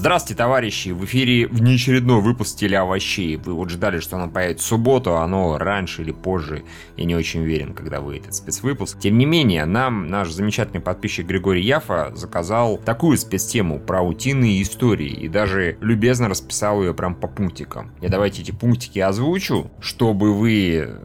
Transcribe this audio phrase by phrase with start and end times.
[0.00, 0.88] Здравствуйте, товарищи!
[0.88, 3.36] В эфире внеочередной выпуск телеовощей.
[3.36, 6.62] Вы вот ждали, что оно появится в субботу, а оно раньше или позже.
[6.96, 8.98] Я не очень уверен, когда вы этот спецвыпуск.
[8.98, 15.10] Тем не менее, нам наш замечательный подписчик Григорий Яфа заказал такую спецтему про утиные истории
[15.10, 17.92] и даже любезно расписал ее прям по пунктикам.
[18.00, 20.98] Я давайте эти пунктики озвучу, чтобы вы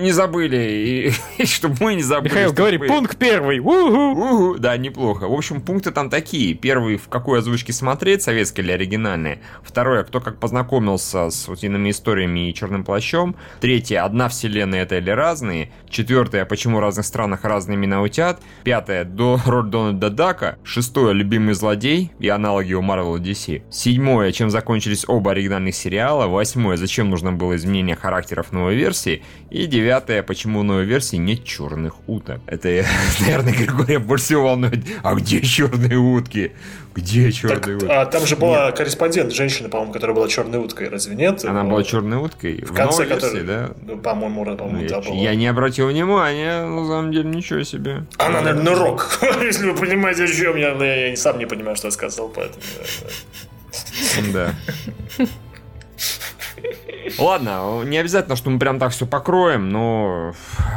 [0.00, 2.32] не забыли, и, и чтобы мы не забыли.
[2.32, 2.86] Михаил, говори, вы...
[2.86, 3.58] пункт первый.
[3.58, 4.12] Уху.
[4.12, 4.58] Уху.
[4.58, 5.28] Да, неплохо.
[5.28, 6.54] В общем, пункты там такие.
[6.54, 9.40] Первый, в какой озвучке смотреть, советской или оригинальной.
[9.62, 13.36] Второе, кто как познакомился с утиными историями и черным плащом.
[13.60, 15.72] Третье, одна вселенная это или разные.
[15.88, 18.40] Четвертое, почему в разных странах разные имена утят.
[18.64, 20.56] Пятое, до роль Дональда Дака.
[20.64, 23.62] Шестое, любимый злодей и аналоги у Marvel DC.
[23.70, 26.26] Седьмое, чем закончились оба оригинальных сериала.
[26.26, 29.22] Восьмое, зачем нужно было изменение характеров новой версии.
[29.54, 32.40] И девятое, почему в новой версии нет черных уток.
[32.46, 32.68] Это,
[33.20, 34.80] наверное, Григория больше всего волнует.
[35.04, 36.50] А где черные утки?
[36.92, 37.86] Где черные Так, утки?
[37.88, 41.44] а там же была корреспондент, женщина, по-моему, которая была черной уткой, разве нет?
[41.44, 42.62] Она Ну, была черной уткой?
[42.64, 43.70] В конце, новой версии, которой, да?
[43.86, 45.14] ну, по-моему, по-моему, Я, да, была.
[45.14, 48.06] я не обратил внимания, на самом деле, ничего себе.
[48.18, 49.20] Она, наверное, рок.
[49.40, 52.60] Если вы понимаете, о чем я, но я, сам не понимаю, что я сказал, поэтому...
[54.32, 54.52] да,
[55.18, 55.26] Да.
[57.18, 60.34] Ладно, не обязательно, что мы прям так все покроем, но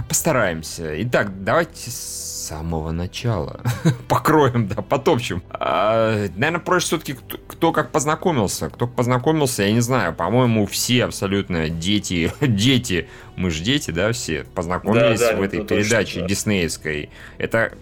[0.08, 1.02] постараемся.
[1.04, 3.60] Итак, давайте с самого начала
[4.08, 5.44] покроем, да, потопчем.
[5.50, 8.70] А, наверное, проще все-таки кто, кто как познакомился.
[8.70, 14.46] Кто познакомился, я не знаю, по-моему, все абсолютно дети, дети, мы же дети, да, все
[14.56, 16.28] познакомились Да, да, в этой это точно, передаче да.
[16.28, 17.10] диснеевской.
[17.38, 17.74] Это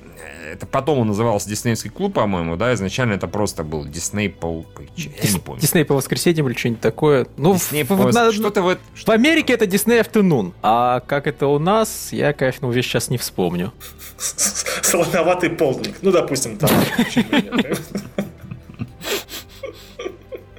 [0.51, 4.65] это потом он назывался Диснеевский клуб, по-моему, да, изначально это просто был Дисней по...
[4.95, 5.61] Я не помню.
[5.61, 7.27] Дисней по воскресеньям или что-нибудь такое.
[7.37, 8.79] Ну, Дисней в- по- в- на- что-то вот...
[8.93, 10.53] в Америке это Disney Afternoon.
[10.61, 13.73] А как это у нас, я, конечно, уже сейчас не вспомню.
[14.17, 15.95] Солоноватый полдник.
[16.01, 16.69] Ну, допустим, там.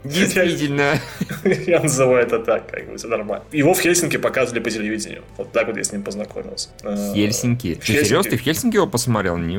[0.06, 1.00] Действительно.
[1.67, 3.44] Я называю это так, как бы все нормально.
[3.53, 5.22] Его в Хельсинки показывали по телевидению.
[5.37, 6.69] Вот так вот я с ним познакомился.
[7.15, 7.75] Хельсинки.
[7.75, 8.31] Ты серьезно?
[8.31, 9.37] Ты в Хельсинки его посмотрел?
[9.37, 9.59] Не,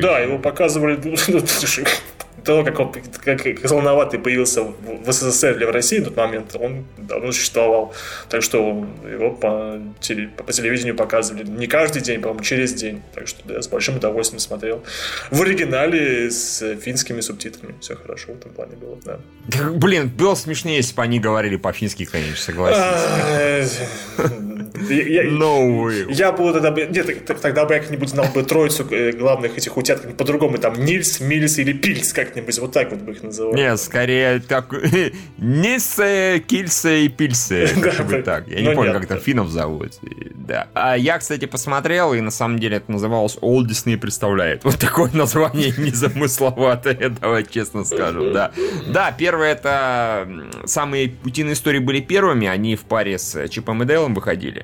[0.00, 0.96] Да, его показывали
[2.44, 4.74] то, как он как, как Солоноватый появился в
[5.04, 7.94] в СССР или в России на тот момент, он давно существовал.
[8.28, 13.02] Так что его по, теле- по телевидению показывали не каждый день, по-моему, через день.
[13.14, 14.82] Так что да, с большим удовольствием смотрел.
[15.30, 17.74] В оригинале с финскими субтитрами.
[17.80, 19.20] Все хорошо в этом плане было, да.
[19.48, 22.80] Да, Блин, было смешнее, если бы они говорили по-фински, конечно, согласен.
[24.74, 26.12] Я- No way.
[26.12, 26.86] Я бы тогда бы...
[26.86, 30.58] Нет, тогда бы я как-нибудь знал бы троицу э, главных этих утят по-другому.
[30.58, 32.58] Там Нильс, Мильс или Пильс как-нибудь.
[32.58, 33.54] Вот так вот бы их называл.
[33.54, 34.72] Не, скорее так...
[35.38, 37.68] Нисе, Кильсе и Пильсе.
[37.84, 38.48] Да, Как бы так.
[38.48, 39.00] Я не помню, нет.
[39.00, 39.92] как там финнов зовут.
[40.34, 40.68] Да.
[40.74, 44.64] А я, кстати, посмотрел, и на самом деле это называлось All Disney представляет.
[44.64, 48.52] Вот такое название незамысловатое, давай честно скажем, да.
[48.88, 50.28] Да, первое это...
[50.64, 54.63] Самые утиные истории были первыми, они в паре с Чипом и Дейлом выходили.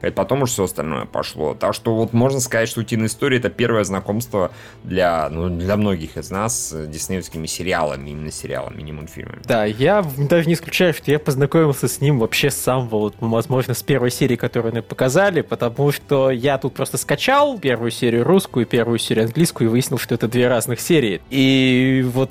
[0.00, 1.54] Это потом уже все остальное пошло.
[1.54, 4.50] Так что вот можно сказать, что утиные истории это первое знакомство
[4.84, 9.42] для, ну, для многих из нас с диснеевскими сериалами, именно сериалами, не мультфильмами.
[9.44, 13.74] Да, я даже не исключаю, что я познакомился с ним вообще с самого, вот, возможно,
[13.74, 18.66] с первой серии, которую мне показали, потому что я тут просто скачал первую серию русскую
[18.68, 21.20] первую серию английскую и выяснил, что это две разных серии.
[21.30, 22.30] И вот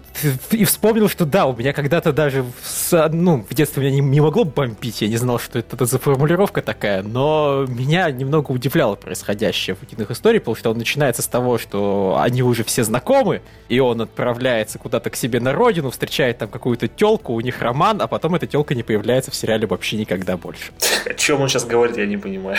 [0.51, 4.21] и вспомнил, что да, у меня когда-то даже в, ну, в детстве меня не, не
[4.21, 9.75] могло бомбить, я не знал, что это за формулировка такая, но меня немного удивляло происходящее
[9.75, 13.79] в утиных историях, потому что он начинается с того, что они уже все знакомы, и
[13.79, 18.07] он отправляется куда-то к себе на родину, встречает там какую-то телку, у них роман, а
[18.07, 20.71] потом эта телка не появляется в сериале вообще никогда больше.
[21.05, 22.57] О чем он сейчас говорит, я не понимаю.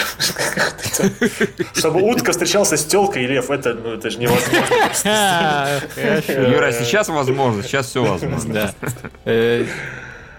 [1.75, 4.59] Чтобы утка встречался с телкой и лев, это, ну, это же невозможно.
[6.51, 8.55] Юра, сейчас возможно, сейчас все возможно.
[8.55, 8.75] Да.
[9.25, 9.65] Э,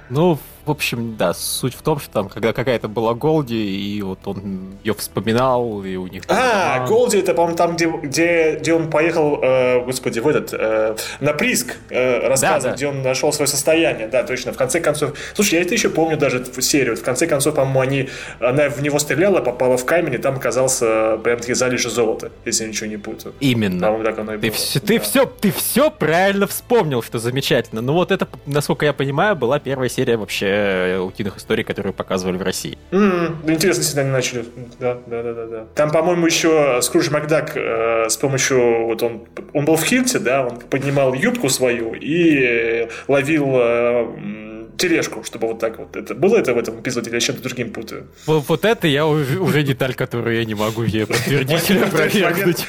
[0.10, 3.56] Ну, в общем, да, суть в том, что там когда какая-то была Голди,
[3.96, 6.24] и вот он ее вспоминал, и у них...
[6.28, 10.96] А, Голди, это, по-моему, там, где, где, где он поехал, э, господи, в этот, э,
[11.20, 12.76] на Приск э, рассказывал, Да, да.
[12.76, 15.14] где он нашел свое состояние, да, точно, в конце концов.
[15.34, 18.82] Слушай, я это еще помню даже эту серию, в конце концов, по-моему, они, она в
[18.84, 22.88] него стреляла, попала в камень, и там оказался прям таки залежи золота, если я ничего
[22.90, 23.34] не путаю.
[23.40, 23.88] Именно.
[23.88, 24.56] По-моему, так оно и Ты было.
[24.56, 25.04] все, ты, Да.
[25.04, 27.82] все, ты все правильно вспомнил, что замечательно.
[27.82, 32.38] Ну вот это, насколько я понимаю, была первая серия вообще э, утиных историй, которую показывали
[32.38, 32.78] в России.
[32.92, 34.46] М, ну, интересно, если они начали.
[34.80, 35.66] Да, да, да, да, да.
[35.76, 39.24] Там, по-моему, еще Скрудж Макдак э, с помощью вот он
[39.54, 45.60] он был в Хилте, да, он поднимал юбку свою и ловил э, тележку, чтобы вот
[45.60, 45.96] так вот.
[45.96, 48.08] Это было это в этом эпизоде или я чем-то другим путаю?
[48.26, 52.66] Вот, вот это я уже, уже деталь, которую я не могу ей подтвердить или опровергнуть.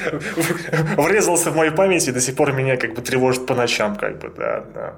[0.97, 4.19] Врезался в мою память и до сих пор меня как бы тревожит по ночам, как
[4.19, 4.95] бы, да, да.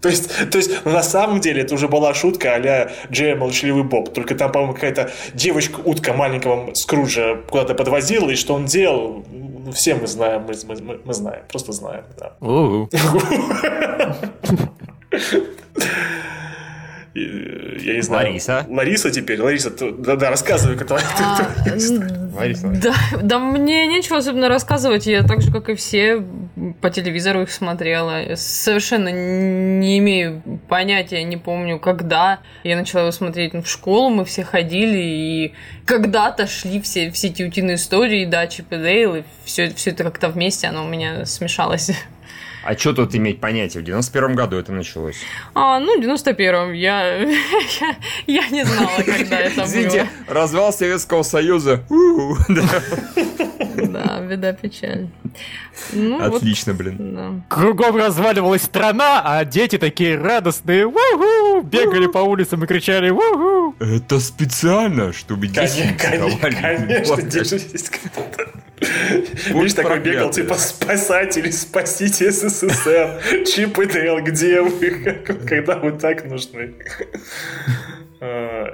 [0.00, 3.84] То есть, то есть ну, на самом деле это уже была шутка а-ля Джея Молчаливый
[3.84, 9.72] Боб, только там, по-моему, какая-то девочка-утка маленького Скруджа куда-то подвозила, и что он делал, ну,
[9.72, 12.32] все мы знаем, мы, мы, мы знаем, просто знаем, да.
[17.14, 18.28] я не знаю.
[18.28, 18.66] Лариса.
[18.68, 19.40] Лариса теперь.
[19.40, 20.98] Лариса, да, да, рассказывай, кто а,
[22.36, 22.68] Лариса.
[22.68, 25.06] Да, да, мне нечего особенно рассказывать.
[25.06, 26.24] Я так же, как и все,
[26.80, 28.22] по телевизору их смотрела.
[28.22, 33.54] Я совершенно не имею понятия, не помню, когда я начала его смотреть.
[33.54, 35.54] Ну, в школу мы все ходили, и
[35.86, 40.04] когда-то шли все, все эти утиные истории, да, Чип и Дейл, и все, все это
[40.04, 41.90] как-то вместе, оно у меня смешалось.
[42.62, 43.82] А что тут иметь понятие?
[43.82, 45.16] В 91 году это началось.
[45.54, 46.72] А, ну, в 91-м.
[46.72, 47.96] Я, я,
[48.26, 50.34] я не знала, когда это Извините, было.
[50.34, 51.84] развал Советского Союза.
[53.76, 55.08] Да, беда печаль.
[55.92, 56.96] Ну, Отлично, вот, блин.
[56.98, 57.32] Да.
[57.48, 64.20] Кругом разваливалась страна, а дети такие радостные, у бегали по улицам и кричали у Это
[64.20, 67.90] специально, чтобы дети Конечно, конечно, держись.
[69.48, 74.90] Видишь, такой бегал, типа, спасатели, спасите СССР, Чип и Дейл, где вы,
[75.46, 76.74] когда вы так нужны?
[78.20, 78.70] Да.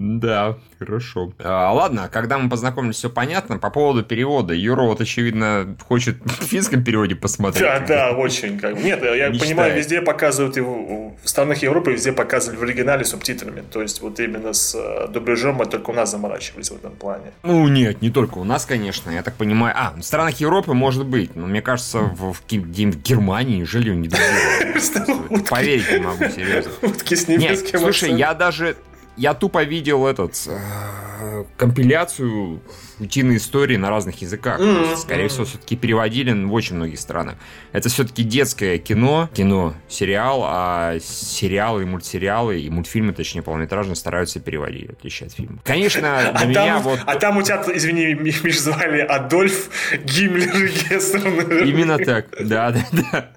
[0.00, 1.30] Да, хорошо.
[1.38, 3.58] А, ладно, когда мы познакомились, все понятно.
[3.58, 4.54] По поводу перевода.
[4.54, 7.62] Юра вот, очевидно, хочет в финском переводе посмотреть.
[7.62, 8.58] Да, да, очень.
[8.58, 8.82] Как...
[8.82, 13.62] Нет, я Не понимаю, везде показывают его, в странах Европы везде показывали в оригинале субтитрами.
[13.70, 17.32] То есть, вот именно с э, дубляжом мы только у нас заморачивались в этом плане.
[17.42, 19.10] Ну, нет, не только у нас, конечно.
[19.10, 19.74] Я так понимаю.
[19.76, 21.36] А, в странах Европы может быть.
[21.36, 24.08] Но мне кажется, в, в, в Германии жили не
[25.50, 26.72] Поверить не могу, серьезно.
[26.80, 28.76] Утки с немецким Слушай, я даже
[29.20, 32.62] я тупо видел этот э, компиляцию
[32.98, 34.58] утиной истории на разных языках.
[34.58, 34.96] Mm-hmm.
[34.96, 37.36] Скорее всего, все-таки переводили в очень многих странах.
[37.72, 44.40] Это все-таки детское кино, кино, сериал, а сериалы и мультсериалы, и мультфильмы, точнее, полнометражные, стараются
[44.40, 45.58] переводить, в отличие от фильма.
[45.64, 47.00] Конечно, для а меня там, вот...
[47.04, 49.68] А там у тебя, извини, Миш, звали Адольф
[50.02, 51.64] Гиммлер Гессер.
[51.64, 53.32] Именно так, да-да-да.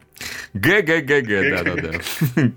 [0.54, 2.52] ГГГГ, да-да-да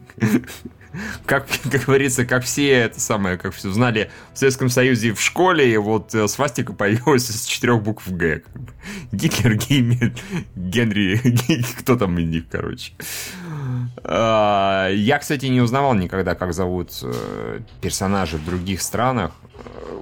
[1.26, 5.72] как, как говорится, как все это самое, как все знали в Советском Союзе в школе,
[5.72, 8.42] и вот э, свастика появилась из четырех букв Г.
[9.12, 10.12] Гитлер, Гиммлер,
[10.54, 11.20] Геринг,
[11.78, 12.92] кто там из них, короче.
[14.04, 19.32] А, я, кстати, не узнавал никогда, как зовут э, персонажей в других странах.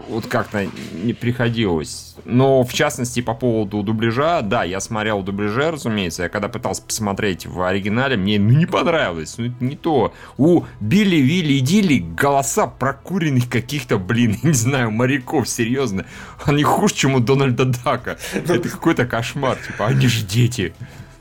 [0.09, 2.17] Вот как-то не приходилось.
[2.25, 6.25] Но, в частности, по поводу дубляжа, да, я смотрел дубляже, разумеется.
[6.25, 9.35] Я когда пытался посмотреть в оригинале, мне ну, не понравилось.
[9.39, 10.15] Ну, это не то.
[10.39, 16.07] У Билли, Вилли и Дилли голоса прокуренных каких-то, блин, не знаю, моряков, серьезно.
[16.45, 18.17] Они хуже, чем у Дональда Дака.
[18.33, 19.57] Это какой-то кошмар.
[19.67, 20.75] Типа, они же дети.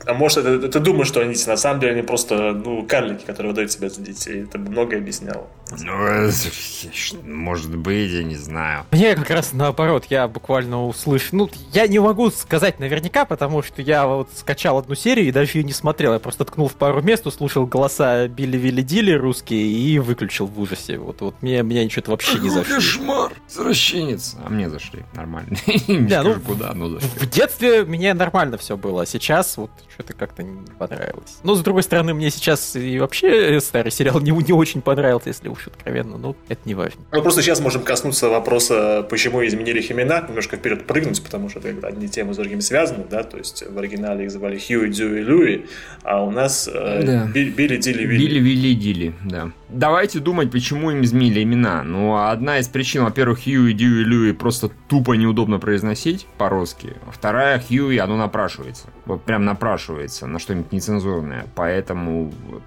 [0.06, 3.52] А может, это, ты думаешь, что они на самом деле они просто ну, карлики, которые
[3.52, 4.42] выдают себя за детей.
[4.42, 5.46] Это многое объясняло.
[5.82, 6.30] Ну,
[7.24, 8.84] может быть, я не знаю.
[8.90, 11.28] Мне как раз наоборот, я буквально услышал.
[11.32, 15.58] Ну, я не могу сказать наверняка, потому что я вот скачал одну серию и даже
[15.58, 16.12] ее не смотрел.
[16.12, 20.58] Я просто ткнул в пару мест, услышал голоса Билли Вилли Дилли русские и выключил в
[20.60, 20.98] ужасе.
[20.98, 22.74] Вот, вот мне, меня ничего вообще не зашло.
[22.74, 23.32] Кошмар!
[23.48, 24.36] Извращенец!
[24.44, 25.04] А мне зашли.
[25.14, 25.56] Нормально.
[25.88, 27.08] Не ну, куда, но зашли.
[27.16, 31.38] В детстве мне нормально все было, а сейчас вот что-то как-то не понравилось.
[31.42, 35.48] Но, с другой стороны, мне сейчас и вообще старый сериал не, не очень понравился, если
[35.48, 37.00] уж откровенно, но это не важно.
[37.12, 41.60] Мы просто сейчас можем коснуться вопроса, почему изменили их имена, немножко вперед прыгнуть, потому что
[41.60, 45.20] это одни темы с другими связаны, да, то есть в оригинале их звали Хьюи, Дьюи,
[45.20, 45.66] Льюи,
[46.02, 47.26] а у нас э, да.
[47.26, 48.18] Билли, Дилли, Вилли.
[48.18, 49.50] Билли, Вилли, Дилли, да.
[49.68, 51.82] Давайте думать, почему им изменили имена.
[51.82, 56.94] Ну, одна из причин, во-первых, Хьюи, Дьюи, Льюи просто тупо неудобно произносить по-русски.
[57.10, 58.86] Вторая, Хьюи, оно напрашивается.
[59.04, 61.46] Вот прям напрашивается на что-нибудь нецензурное.
[61.56, 62.62] Поэтому вот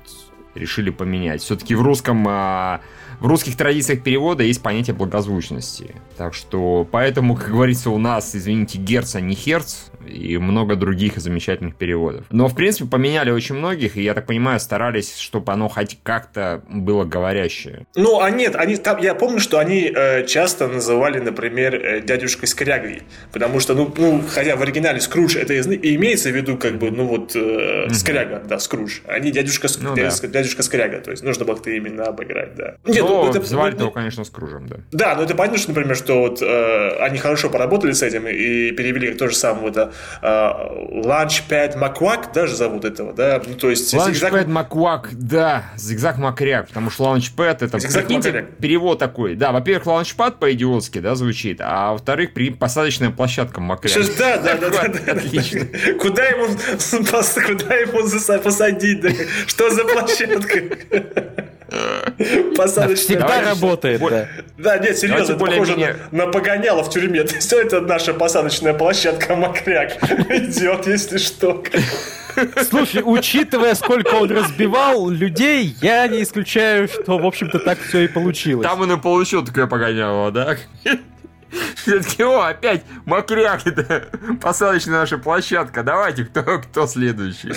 [0.57, 1.41] решили поменять.
[1.41, 2.81] Все-таки в русском а,
[3.19, 5.95] в русских традициях перевода есть понятие благозвучности.
[6.17, 11.17] Так что, поэтому, как говорится, у нас, извините, герц, а не херц, и много других
[11.17, 12.25] замечательных переводов.
[12.31, 16.63] Но, в принципе, поменяли очень многих, и, я так понимаю, старались, чтобы оно хоть как-то
[16.69, 17.85] было говорящее.
[17.95, 22.47] Ну, а нет, они, там, я помню, что они э, часто называли, например, э, дядюшкой
[22.47, 26.77] Скрягой, потому что, ну, ну, хотя в оригинале Скрудж это и имеется в виду, как
[26.77, 27.93] бы, ну, вот, э, mm-hmm.
[27.93, 28.99] Скряга, да, Скрудж.
[29.07, 30.33] Они дядюшка, ну, дядюшка, да.
[30.39, 32.75] дядюшка Скряга, то есть нужно было как-то именно обыграть, да.
[32.85, 34.77] Нет, ну, ну, это, звали ну, его, конечно, Скружем, да.
[34.91, 38.71] Да, но это понятно, что, например, что вот э, они хорошо поработали с этим и
[38.71, 43.41] перевели то же самое, это Ланчпэд Маквак даже зовут этого, да?
[43.45, 43.93] Ну, то есть...
[43.93, 49.35] Ланчпэд Маквак, да, Зигзаг Макряк, потому что Лаунчпэд это, прикиньте, перевод такой.
[49.35, 53.95] Да, во-первых, Лаунчпад по-идиотски, да, звучит, а во-вторых, при посадочная площадка Макряк.
[54.17, 55.65] Да, да, да, да, Отлично.
[55.99, 56.47] Куда ему,
[57.57, 59.03] куда ему посадить?
[59.47, 61.36] Что за площадка?
[62.57, 62.95] Посадочная.
[62.95, 64.27] Всегда работает, да.
[64.57, 67.23] Да, нет, серьезно, это похоже на погоняло в тюрьме.
[67.39, 69.97] Все это наша посадочная площадка Макряк.
[70.29, 71.63] Идет, если что.
[72.69, 78.07] Слушай, учитывая, сколько он разбивал людей, я не исключаю, что, в общем-то, так все и
[78.07, 78.67] получилось.
[78.67, 80.57] Там он и получил такое погоняло, да?
[81.75, 84.07] Все-таки, о, опять макряк, это
[84.41, 85.83] посадочная наша площадка.
[85.83, 87.53] Давайте, кто, кто следующий?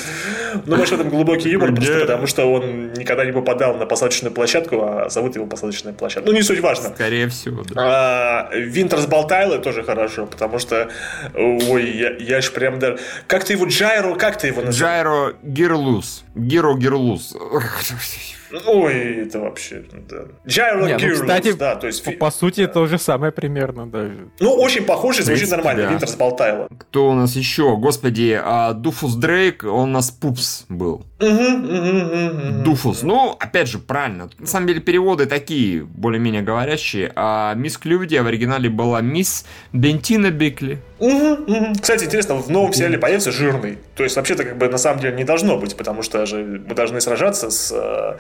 [0.67, 4.33] Ну, может, в этом глубокий юмор, просто потому что он никогда не попадал на посадочную
[4.33, 6.31] площадку, а зовут его посадочная площадка.
[6.31, 6.91] Ну, не суть важно.
[6.91, 8.49] Скорее всего, да.
[8.51, 9.07] А, Винтерс
[9.63, 10.91] тоже хорошо, потому что,
[11.35, 12.99] ой, я, я ж прям даже...
[13.27, 15.05] Как ты его, Джайро, как ты его называешь?
[15.05, 16.25] Gyro Gearloose.
[16.35, 17.35] Гиро Gearloose.
[18.67, 20.25] Ой, это вообще, да.
[20.45, 22.05] Gyro Не, ну, кстати, да, то есть...
[22.05, 22.73] По, по сути, да.
[22.73, 24.11] то же самое примерно, да.
[24.41, 25.91] Ну, очень похоже, звучит нормально, да.
[25.91, 26.69] Винтерс Балтайло.
[26.79, 27.77] Кто у нас еще?
[27.77, 31.05] Господи, а Дуфус Дрейк, он у нас Пупс был.
[31.21, 33.03] Дуфус.
[33.03, 34.31] Ну, опять же, правильно.
[34.39, 37.13] На самом деле, переводы такие, более-менее говорящие.
[37.15, 40.79] А Мисс Клюдия в оригинале была Мисс Бентина Бикли.
[41.81, 43.79] Кстати, интересно, в новом сериале появится жирный.
[43.95, 46.75] То есть, вообще-то, как бы, на самом деле, не должно быть, потому что же мы
[46.75, 48.19] должны сражаться с э,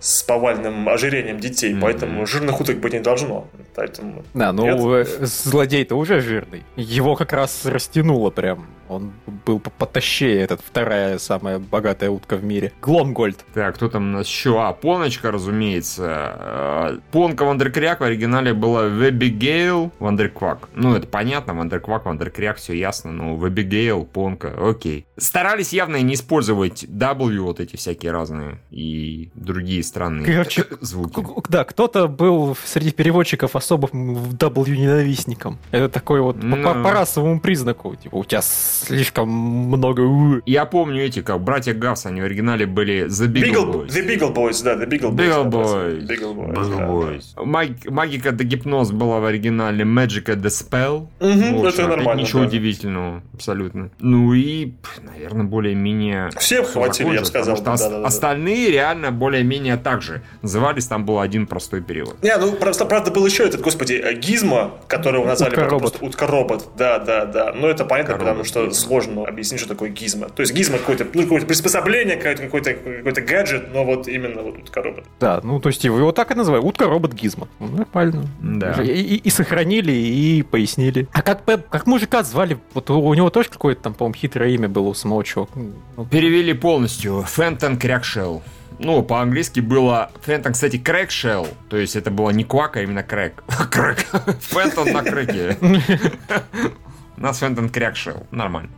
[0.00, 3.48] с повальным ожирением детей, поэтому жирных уток быть не должно.
[3.74, 4.94] Поэтому да, ну.
[4.94, 6.64] Э, злодей-то уже жирный.
[6.76, 8.66] Его как раз растянуло прям.
[8.88, 9.12] Он
[9.44, 12.72] был потащее, этот вторая самая богатая утка в мире.
[12.80, 13.44] Гломгольд.
[13.54, 14.60] Так, кто там у нас еще?
[14.60, 16.36] А, Поночка, разумеется.
[16.38, 20.68] Э, Понка Вандеркряк в оригинале была Webbigail Vanderquack.
[20.74, 23.12] Ну, это понятно, Vanderquack, Вандеркряк, все ясно.
[23.12, 25.06] Ну, Webbigail, Понка, окей.
[25.16, 31.24] Старались явно не использовать W, вот эти всякие разные, и другие странные Короче, звуки.
[31.48, 35.58] Да, кто-то был среди переводчиков особо W-ненавистником.
[35.70, 36.56] Это такой вот Но...
[36.56, 37.94] по, по расовому признаку.
[37.96, 40.42] Типа, у тебя слишком много...
[40.46, 43.88] Я помню эти, как братья Гавс, они оригинале были The Beagle, Beagle Boys.
[43.88, 45.16] The Beagle Boys, да, The Beagle Boys.
[45.16, 46.06] Beagle Boys.
[46.06, 46.54] Beagle Boys.
[46.54, 47.24] Beagle Boys.
[47.36, 47.42] Да.
[47.42, 51.08] Mag Магика The Гипноз была в оригинале Magic the Spell.
[51.20, 52.20] Угу, это нормально.
[52.20, 52.46] Ничего да.
[52.48, 53.90] удивительного, абсолютно.
[53.98, 56.30] Ну и, наверное, более-менее...
[56.38, 57.56] Всем хватили, я бы сказал.
[57.62, 62.22] Да, да, да, остальные реально более-менее так же назывались, там был один простой перевод.
[62.22, 65.98] Не, ну просто, правда, был еще этот, господи, Гизма, которого назвали Утка-робот.
[66.00, 66.68] Утка-робот.
[66.76, 67.52] Да, да, да.
[67.54, 70.28] Но это понятно, потому что сложно объяснить, что такое гизма.
[70.28, 74.58] То есть гизма какое-то, ну, какое-то приспособление, какой-то, какой-то, какой-то гаджет, но вот именно вот
[74.58, 75.04] утка-робот.
[75.20, 77.48] Да, ну то есть его, так и называют, утка-робот гизма.
[77.58, 78.26] Ну, нормально.
[78.40, 78.82] Да.
[78.82, 81.08] И, и, и сохранили, и пояснили.
[81.12, 82.58] А как, как мужика звали?
[82.74, 85.52] Вот у, него тоже какое-то там, по-моему, хитрое имя было у самого чувака.
[85.96, 87.24] Ну, Перевели полностью.
[87.26, 88.42] Фентон Крякшелл
[88.78, 93.02] ну, по-английски было Фентон, кстати, Крэк Shell, то есть это было не Квак, а именно
[93.02, 93.42] Крэк.
[93.70, 94.06] Крэк.
[94.40, 95.56] Фентон на крэке.
[97.20, 98.26] Нас Фентон Кряк Shell.
[98.30, 98.70] Нормально.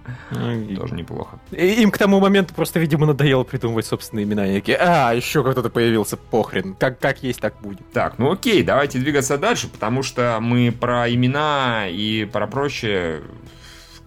[0.77, 1.39] Тоже неплохо.
[1.51, 4.47] Им к тому моменту просто, видимо, надоело придумывать собственные имена.
[4.47, 6.75] И такие, а, еще кто-то появился, похрен.
[6.75, 7.81] Как, как есть, так будет.
[7.93, 13.23] Так, ну окей, давайте двигаться дальше, потому что мы про имена и про прочее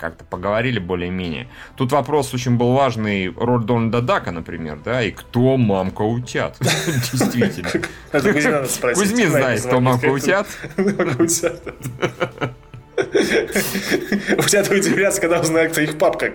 [0.03, 1.47] как-то поговорили более-менее.
[1.77, 6.57] Тут вопрос очень был важный, роль Дональда Дака, например, да, и кто мамка утят.
[6.59, 7.69] Действительно.
[8.93, 10.47] Кузьмин знает, кто мамка утят.
[12.95, 16.31] У тебя удивляться, когда узнают, кто их папка.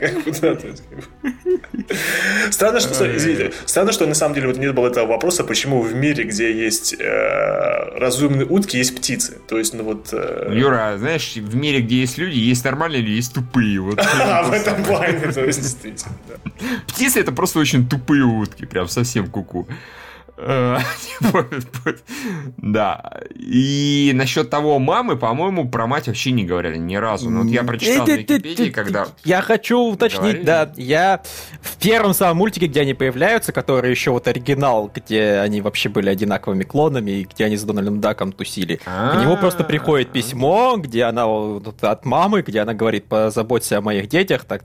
[2.50, 5.94] Странно, что, извините, странно, что на самом деле вот не было этого вопроса, почему в
[5.94, 9.38] мире, где есть э, разумные утки, есть птицы.
[9.48, 10.08] То есть, ну вот...
[10.12, 10.52] Э...
[10.52, 13.80] Юра, знаешь, в мире, где есть люди, есть нормальные люди, есть тупые.
[13.80, 16.14] Вот, а, в этом плане, то есть, действительно.
[16.86, 19.66] Птицы это просто очень тупые утки, прям совсем куку.
[19.68, 19.74] -ку.
[20.40, 20.78] Э,
[22.58, 23.12] да.
[23.34, 27.28] И насчет того мамы, по-моему, про мать вообще не говорили ни разу.
[27.28, 29.08] Но вот я прочитал на Википедии, когда...
[29.24, 31.22] Я хочу уточнить, да, я
[31.60, 36.08] в первом самом мультике, где они появляются, который еще вот оригинал, где они вообще были
[36.08, 41.04] одинаковыми клонами, и где они с Дональдом Даком тусили, к нему просто приходит письмо, где
[41.04, 44.62] она от мамы, где она говорит, позаботься о моих детях, так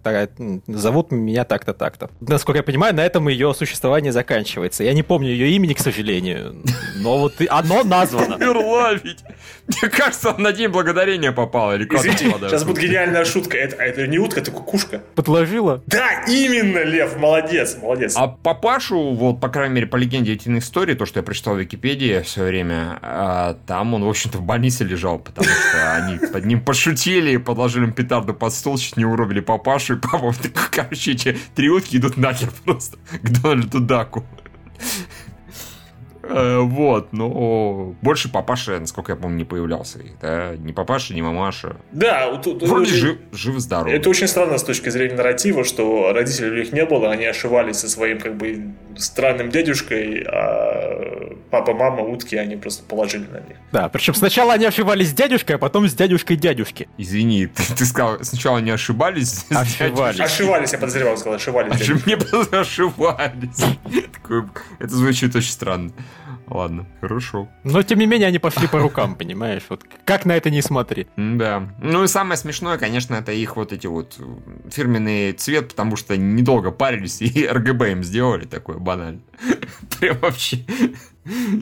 [0.67, 2.09] зовут меня так-то, так-то.
[2.21, 4.83] Насколько я понимаю, на этом ее существование заканчивается.
[4.83, 6.61] Я не помню ее имя, имени, к сожалению.
[6.97, 8.35] Но вот оно названо.
[8.35, 9.19] Умерла ведь.
[9.67, 11.73] Мне кажется, он на день благодарения попал.
[11.73, 13.57] Или Извините, сейчас будет гениальная шутка.
[13.57, 15.01] Это, это не утка, это кукушка.
[15.15, 15.81] Подложила?
[15.87, 18.13] Да, именно, Лев, молодец, молодец.
[18.17, 21.59] А папашу, вот, по крайней мере, по легенде этих истории, то, что я прочитал в
[21.59, 26.17] Википедии в свое время, а, там он, в общем-то, в больнице лежал, потому что они
[26.17, 30.33] под ним пошутили, подложили ему петарду под стол, чуть не уробили папашу, и папа,
[30.71, 34.25] короче, эти три утки идут нахер просто к Дональду Даку.
[36.23, 39.99] Э, вот, но больше папаша, насколько я помню, не появлялся.
[40.21, 40.55] Да?
[40.57, 41.75] Ни папаша, ни мамаша.
[41.91, 42.95] Да, тут, вроде очень...
[42.95, 43.93] жив, жив здоров.
[43.93, 47.77] Это очень странно с точки зрения нарратива, что родителей у них не было, они ошивались
[47.77, 53.57] со своим как бы странным дедушкой, а папа, мама, утки, они просто положили на них.
[53.71, 56.87] Да, причем сначала они ошибались с дядюшкой, а потом с дядюшкой дядюшки.
[56.97, 60.19] Извини, ты, ты сказал, сначала они ошибались Ошибались.
[60.19, 61.81] Ошибались, я подозревал, сказал, ошибались.
[61.81, 62.05] Ошиб...
[62.05, 62.17] Мне
[62.51, 63.63] ошибались.
[64.79, 65.91] Это звучит очень странно.
[66.47, 67.49] Ладно, хорошо.
[67.63, 69.63] Но тем не менее они пошли по рукам, понимаешь?
[69.69, 71.07] Вот как на это не смотри.
[71.17, 71.69] Да.
[71.79, 74.19] Ну и самое смешное, конечно, это их вот эти вот
[74.69, 79.21] фирменный цвет, потому что недолго парились и РГБ им сделали такое банально.
[79.99, 80.65] Прям вообще.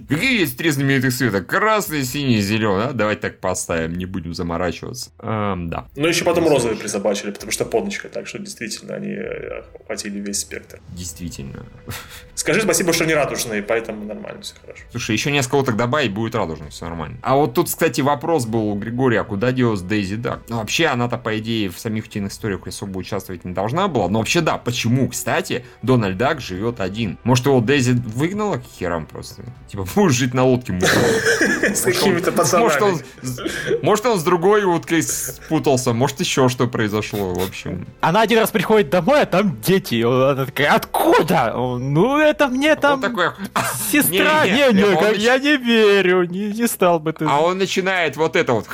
[0.10, 1.42] Какие есть три знаменитых цвета?
[1.42, 2.86] Красный, синий, зеленый.
[2.88, 2.94] А?
[2.94, 5.12] Давайте так поставим, не будем заморачиваться.
[5.20, 5.86] Эм, да.
[5.96, 10.40] Ну, еще потом розовый присобачили, потому что подночка, так что действительно они э, охватили весь
[10.40, 10.80] спектр.
[10.90, 11.66] Действительно.
[12.34, 14.84] Скажи спасибо, что не радужный, поэтому нормально, все хорошо.
[14.90, 17.20] Слушай, еще несколько уток добавить, будет радужный, все нормально.
[17.22, 20.42] А вот тут, кстати, вопрос был у Григория, а куда делась Дейзи Дак?
[20.50, 24.10] Ну, вообще, она-то, по идее, в самих утиных историях особо участвовать не должна была.
[24.10, 27.20] Но вообще, да, почему, кстати, Дональд Дак живет один?
[27.24, 29.44] Может, его Дейзи выгнала к херам просто?
[29.68, 30.80] Типа, будешь жить на лодке,
[31.74, 33.04] С какими-то пацанами.
[33.82, 37.88] Может, он с другой уткой спутался, может, еще что произошло, в общем.
[38.02, 40.04] Она один раз приходит домой, а там дети.
[40.04, 41.54] Она такая, откуда?
[41.56, 43.02] Ну, это мне там
[43.92, 44.46] сестра.
[44.46, 47.26] Не, не, я не верю, не стал бы ты.
[47.26, 48.68] А он начинает вот это вот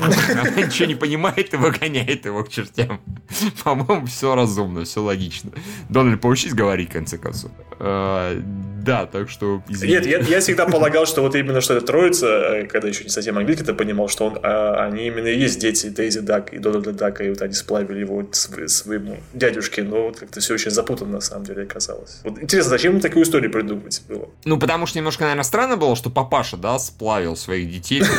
[0.00, 3.00] она ничего не понимает и выгоняет его к чертям.
[3.64, 5.50] По-моему, все разумно, все логично.
[5.88, 7.50] Дональд, поучись говорить, в конце концов.
[7.78, 8.38] А,
[8.82, 9.62] да, так что...
[9.68, 13.10] Нет, я, я всегда полагал, что вот именно что это троица, э, когда еще не
[13.10, 16.58] совсем английский, то понимал, что он, а, они именно и есть дети Дейзи Дак и
[16.58, 21.12] Дональда Дака, и вот они сплавили его своему дядюшке, но вот как-то все очень запутанно
[21.12, 22.20] на самом деле оказалось.
[22.24, 24.28] Вот интересно, зачем ему такую историю придумывать было?
[24.44, 28.02] Ну, потому что немножко, наверное, странно было, что папаша, да, сплавил своих детей.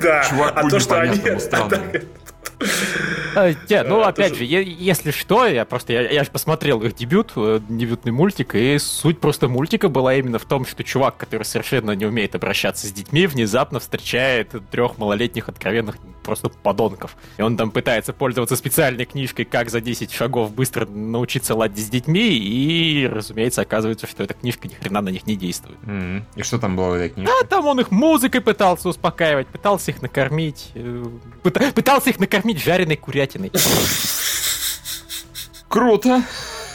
[0.00, 0.22] Да,
[0.54, 1.20] а то, что они...
[1.52, 1.68] А,
[3.34, 8.12] не, ну, опять же, если что, я просто, я, же посмотрел их дебют, э, дебютный
[8.12, 12.34] мультик, и суть просто мультика была именно в том, что чувак, который совершенно не умеет
[12.34, 17.16] обращаться с детьми, внезапно встречает трех малолетних откровенных просто подонков.
[17.38, 21.88] И он там пытается пользоваться специальной книжкой «Как за 10 шагов быстро научиться ладить с
[21.88, 25.78] детьми», и, разумеется, оказывается, что эта книжка ни хрена на них не действует.
[26.34, 27.32] И что там было в этой книжке?
[27.40, 31.04] А там он их музыкой пытался успокаивать, пытался их накормить, э,
[31.42, 33.52] пытался их накормить жареной курятиной.
[35.68, 36.22] Круто!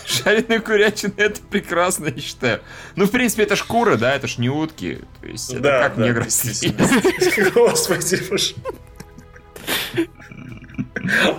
[0.07, 2.61] Жареная курятина это прекрасно, я считаю.
[2.95, 4.99] Ну, в принципе, это шкура, да, это ж не утки.
[5.21, 6.25] То есть, это да, как да, негры
[7.53, 8.53] Господи, боже.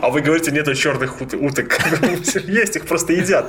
[0.03, 1.79] А вы говорите, нету черных уток.
[2.47, 3.47] Есть, их просто едят.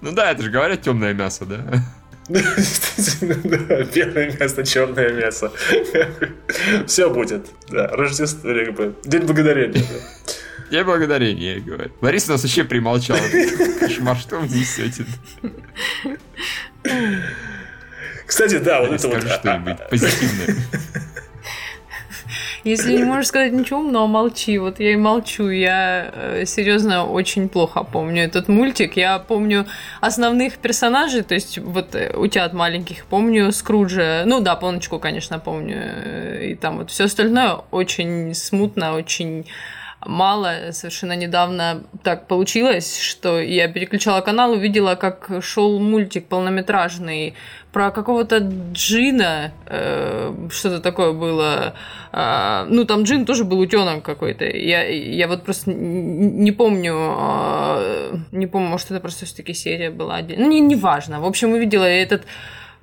[0.00, 1.82] Ну да, это же говорят темное мясо, да?
[2.28, 5.52] Белое мясо, черное мясо.
[6.86, 7.46] Все будет.
[7.68, 8.50] Да, Рождество,
[9.04, 9.84] День благодарения.
[10.70, 11.90] День благодарения, говорю.
[12.00, 13.20] Лариса нас вообще примолчала.
[13.80, 15.04] Кошмар, что вы несете?
[18.26, 19.20] Кстати, да, вот это вот.
[19.20, 20.56] Скажи что-нибудь позитивное.
[22.68, 24.58] Если не можешь сказать ничего умного, молчи.
[24.58, 25.48] Вот я и молчу.
[25.48, 28.96] Я э, серьезно очень плохо помню этот мультик.
[28.96, 29.66] Я помню
[30.00, 33.06] основных персонажей, то есть вот э, утят маленьких.
[33.06, 34.24] Помню Скруджа.
[34.26, 35.76] Ну да, полночку, конечно, помню.
[35.78, 39.46] Э, и там вот все остальное очень смутно, очень
[40.06, 40.72] мало.
[40.72, 47.34] Совершенно недавно так получилось, что я переключала канал, увидела, как шел мультик полнометражный
[47.72, 48.38] про какого-то
[48.72, 51.74] джина, э, что-то такое было.
[52.12, 54.44] Э, ну, там джин тоже был утенок какой-то.
[54.44, 60.20] Я, я вот просто не помню, э, не помню, может, это просто все-таки серия была.
[60.20, 61.20] Ну, не, не важно.
[61.20, 62.24] В общем, увидела этот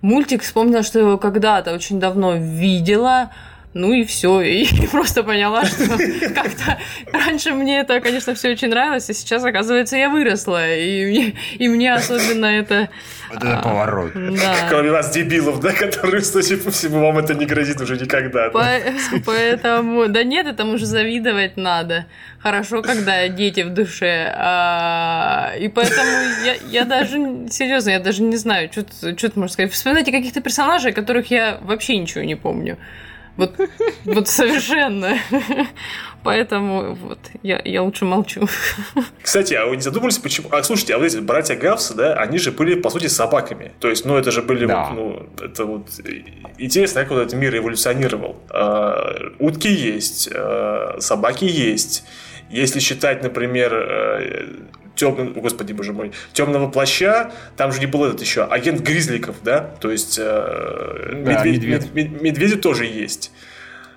[0.01, 3.32] мультик, вспомнила, что его когда-то очень давно видела
[3.75, 4.39] Ну и все.
[4.39, 5.85] И просто поняла, что
[6.33, 6.79] как-то
[7.11, 10.73] раньше мне это, конечно, все очень нравилось, а сейчас, оказывается, я выросла.
[10.75, 12.88] И мне, и мне особенно это...
[13.29, 14.13] Вот это а, поворот.
[14.13, 14.55] Да.
[14.69, 18.49] Кроме вас, дебилов, да, которые, судя по всему, вам это не грозит уже никогда.
[18.49, 18.79] По-
[19.25, 20.07] Поэтому...
[20.07, 22.05] Да нет, этому же завидовать надо.
[22.39, 24.33] Хорошо, когда дети в душе.
[24.38, 26.11] А, и поэтому
[26.45, 27.17] я, я даже...
[27.49, 29.73] Серьезно, я даже не знаю, что тут можно сказать.
[29.73, 32.77] Вспоминайте каких-то персонажей, которых я вообще ничего не помню.
[33.38, 33.54] Вот,
[34.06, 35.17] вот совершенно.
[36.24, 38.48] Поэтому вот я, я лучше молчу.
[39.21, 40.48] Кстати, а вы не задумались, почему...
[40.52, 43.74] А слушайте, а вот эти братья Гавсы, да, они же были, по сути, собаками.
[43.80, 44.89] То есть, ну, это же были да.
[44.89, 45.88] вот, ну, это вот
[46.58, 48.38] интересно, как вот этот мир эволюционировал.
[48.50, 52.04] А, утки есть, а, собаки есть.
[52.50, 58.43] Если считать, например, темного, господи, боже мой, темного плаща, там же не был этот еще
[58.43, 61.93] агент Гризликов, да, то есть э, да, медведь, медведь.
[61.93, 63.31] Мед, медведи тоже есть.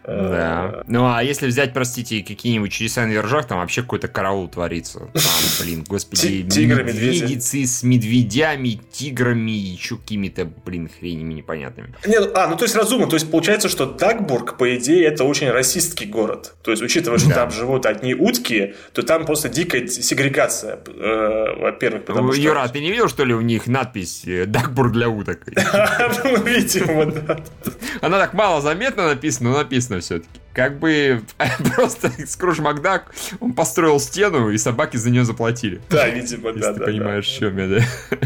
[0.06, 0.82] Да.
[0.86, 5.00] Ну, а если взять, простите, какие-нибудь чудеса на вержах, там вообще какой-то караул творится.
[5.12, 5.22] Там,
[5.60, 11.94] блин, господи, Тигры, медведицы с медведями, тиграми и еще какими-то, блин, хренями непонятными.
[12.06, 13.06] Нет, а, ну то есть разумно.
[13.06, 16.54] То есть получается, что Дагбург, по идее, это очень расистский город.
[16.62, 17.34] То есть, учитывая, что да.
[17.34, 22.40] там живут одни утки, то там просто дикая сегрегация, э, во-первых, потому что...
[22.40, 25.40] Юра, ты не видел, что ли, у них надпись э, «Дагбург для уток»?
[26.24, 27.40] Ну, видимо, да.
[28.00, 30.28] Она так мало заметно написана, но написано все-таки.
[30.52, 31.22] Как бы
[31.74, 35.80] просто Скрудж Макдак, он построил стену, и собаки за нее заплатили.
[35.90, 36.58] Да, видимо, да.
[36.58, 38.18] Если ты понимаешь, в чем я, да.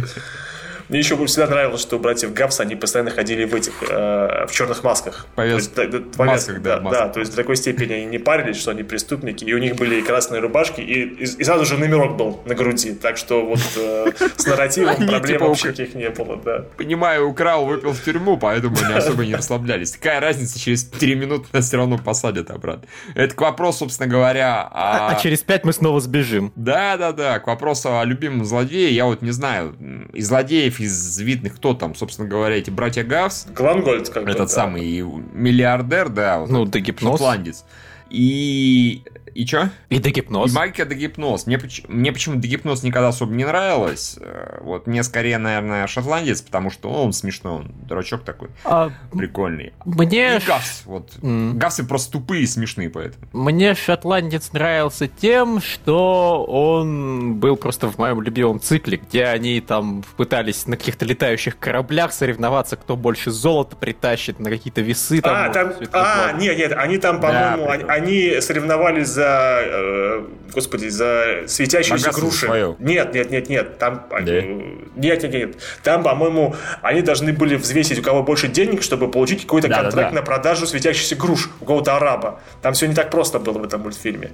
[0.92, 4.52] Мне еще всегда нравилось, что у братьев Гапс они постоянно ходили в этих э, в
[4.52, 5.26] черных масках.
[5.34, 5.68] Повез...
[5.68, 7.08] То есть, да, масках, да, да, да.
[7.08, 10.00] То есть до такой степени они не парились, что они преступники, и у них были
[10.00, 12.92] и красные рубашки, и, и, и сразу же номерок был на груди.
[12.92, 16.66] Так что вот э, с нарративом проблем типа вообще никаких не было, да.
[16.76, 19.92] Понимаю, украл, выпил в тюрьму, поэтому они особо не расслаблялись.
[19.92, 22.86] Какая разница, через три минуты нас все равно посадят обратно.
[23.14, 24.68] Это к вопросу, собственно говоря...
[24.70, 26.52] А, а через пять мы снова сбежим.
[26.54, 28.94] Да, да, да, к вопросу о любимом злодее.
[28.94, 29.74] Я вот не знаю,
[30.12, 33.46] из злодеев из видных, кто там, собственно говоря, эти братья Гавс.
[33.54, 34.48] Глангольд, как Этот да.
[34.48, 36.40] самый миллиардер, да.
[36.40, 37.14] Вот ну, Дегипноз.
[37.14, 37.64] Шотландец.
[38.10, 39.02] И
[39.34, 39.68] и чё?
[39.88, 40.50] И дегипноз.
[40.52, 41.46] И магия дегипноз.
[41.46, 44.18] Мне, мне почему дегипноз никогда особо не нравилось.
[44.20, 48.48] Э, вот мне скорее, наверное, шотландец, потому что он смешной, он дурачок такой.
[48.64, 49.72] А, прикольный.
[49.84, 50.36] Мне...
[50.36, 50.82] И Гавс.
[50.84, 51.10] Вот.
[51.22, 51.54] Mm.
[51.54, 53.26] Гавсы просто тупые и смешные поэтому.
[53.32, 60.04] Мне шотландец нравился тем, что он был просто в моем любимом цикле, где они там
[60.16, 65.20] пытались на каких-то летающих кораблях соревноваться, кто больше золота притащит на какие-то весы.
[65.20, 65.72] Там, а, там...
[65.92, 71.44] а нет, нет, они там, по-моему, да, они, они соревновались за за, э, господи, за
[71.46, 72.74] светящиеся груши.
[72.78, 74.20] Нет, нет, нет, нет, там, да?
[74.20, 79.42] нет, нет, нет, там, по-моему, они должны были взвесить, у кого больше денег, чтобы получить
[79.42, 80.14] какой-то да, контракт да, да.
[80.16, 82.40] на продажу светящихся груш у кого-то араба.
[82.62, 84.30] Там все не так просто было в этом мультфильме.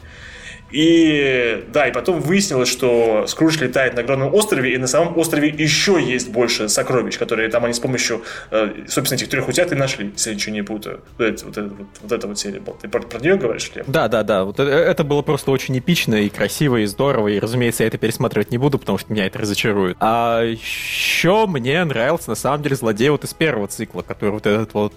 [0.71, 5.49] И да, и потом выяснилось, что Скрудж летает на огромном острове, и на самом острове
[5.49, 9.75] еще есть больше сокровищ, которые там они с помощью, э, собственно, этих трех утят и
[9.75, 11.01] нашли, если я ничего не путаю.
[11.17, 12.77] Вот, это, вот, это, вот, вот эта вот серия была.
[12.81, 13.87] Ты про, про нее говоришь, Лев?
[13.89, 14.45] Да, да, да.
[14.45, 17.99] Вот это, это было просто очень эпично и красиво, и здорово, и, разумеется, я это
[17.99, 19.97] пересматривать не буду, потому что меня это разочарует.
[20.01, 24.75] А еще мне нравился, на самом деле, злодей вот из первого цикла, который вот этот
[24.75, 24.93] вот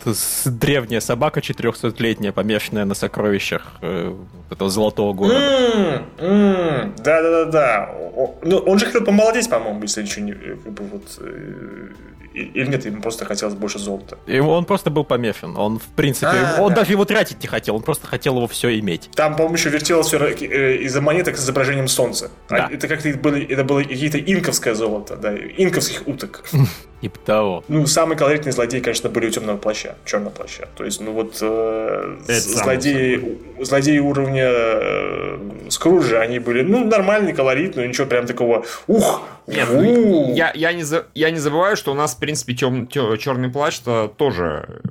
[0.45, 4.13] древняя собака 400-летняя, помешанная на сокровищах э,
[4.49, 5.61] этого золотого города.
[6.17, 7.89] Да-да-да-да.
[8.43, 10.34] Ну, он же хотел помолодеть, по-моему, если ничего не...
[10.34, 11.89] Как бы вот, э,
[12.34, 14.17] или нет, ему просто хотелось больше золота.
[14.26, 15.58] И он просто был помешан.
[15.58, 16.78] Он, в принципе, а, он да.
[16.78, 19.10] даже его тратить не хотел, он просто хотел его все иметь.
[19.15, 22.32] Там, по-моему, еще вертелось все э, из-за монеток с изображением солнца.
[22.50, 22.69] А да.
[22.71, 26.45] Это как-то были, это было какие-то инковское золото, да, инковских уток.
[27.01, 27.63] Типа того.
[27.67, 30.67] Ну, самый колоритный злодей, конечно, были у темного плаща, черного плаща.
[30.75, 37.75] То есть, ну вот э, злодеи, злодеи уровня э, Скруджа, они были, ну, нормальный колорит,
[37.75, 41.91] но ничего прям такого, ух, нет, ну, я, я, не за, я не забываю, что
[41.91, 44.81] у нас, в принципе, тем, тем, черный плащ-то тоже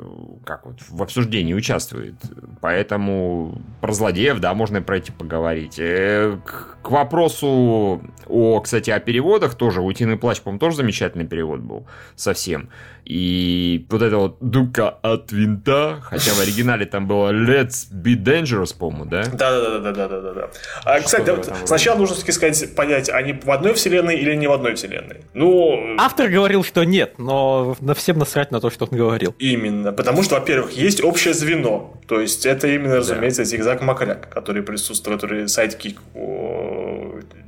[0.45, 2.15] как вот в обсуждении участвует.
[2.61, 5.79] Поэтому про злодеев, да, можно пройти поговорить.
[5.79, 9.81] Э, к, к вопросу о, кстати, о переводах тоже.
[9.81, 12.71] «Утиный плащ», по-моему, тоже замечательный перевод был совсем.
[13.05, 18.77] И вот это вот «Дука от винта», хотя в оригинале там было «Let's be dangerous»,
[18.77, 19.25] по-моему, да?
[19.25, 20.51] Да-да-да-да-да-да.
[20.85, 24.53] А, кстати, вот сначала нужно все-таки сказать, понять, они в одной вселенной или не в
[24.53, 25.23] одной вселенной?
[25.35, 25.97] Ну...
[25.99, 29.35] Автор говорил, что нет, но на всем насрать на то, что он говорил.
[29.39, 33.47] Именно, потому что, во-первых, есть общее звено, то есть это именно, разумеется, да.
[33.47, 36.01] Зигзаг Макряк, который присутствует, который sidekick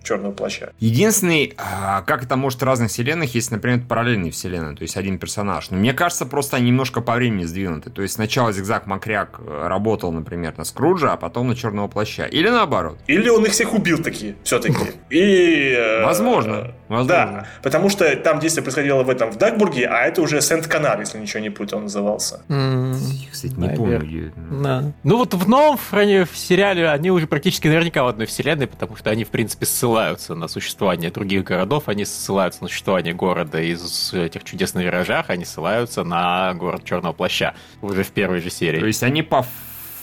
[0.02, 0.72] Черного Плаща.
[0.80, 5.18] Единственный, а, как это может в разных вселенных, есть, например, параллельные вселенные, то есть один
[5.18, 5.70] персонаж.
[5.70, 7.90] Но мне кажется, просто они немножко по времени сдвинуты.
[7.90, 12.24] То есть сначала Зигзаг Макряк э, работал, например, на Скруджа, а потом на Черного Плаща.
[12.24, 12.98] Или наоборот.
[13.06, 14.92] Или он их всех убил такие, все-таки.
[15.10, 15.74] И...
[15.76, 16.72] э, Возможно.
[16.88, 17.08] Возможно.
[17.08, 21.18] Да, потому что там действие происходило в этом, в Дагбурге, а это уже Сент-Канар, если
[21.18, 22.42] ничего не путаю, он назывался.
[22.48, 24.92] Я, кстати, не помню, да.
[25.02, 29.10] Ну вот в новом в сериале они уже практически наверняка в одной вселенной, потому что
[29.10, 29.91] они, в принципе, ссылаются
[30.34, 35.44] на существование других городов, они ссылаются на существование города из этих чудес на виражах, они
[35.44, 38.80] ссылаются на город Черного Плаща уже в первой же серии.
[38.80, 39.44] То есть они по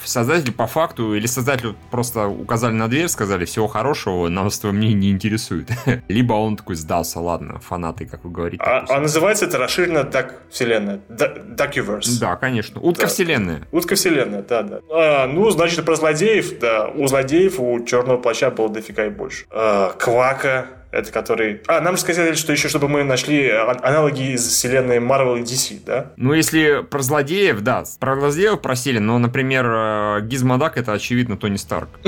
[0.05, 4.97] создателю по факту или создателю просто указали на дверь, сказали всего хорошего, нас твое мнение
[4.97, 5.69] не интересует.
[6.07, 8.63] Либо он такой сдался, ладно, фанаты, как вы говорите.
[8.63, 10.99] А, а называется это расширенно Дак вселенная.
[11.09, 12.19] Duckiverse.
[12.19, 12.79] Да, конечно.
[12.81, 13.07] Утка Да.
[13.07, 13.61] вселенная.
[13.71, 14.79] Утка вселенная, да, да.
[14.89, 16.87] А, ну, значит, про злодеев, да.
[16.87, 19.45] У злодеев у черного плаща было дофига и больше.
[19.51, 21.61] А, Квака, это который...
[21.67, 25.43] А, нам же сказали, что еще, чтобы мы нашли а- аналоги из вселенной Marvel и
[25.43, 26.11] DC, да?
[26.17, 31.57] Ну, если про злодеев, да, про злодеев просили, но, например, э, Гизмодак это, очевидно, Тони
[31.57, 31.89] Старк.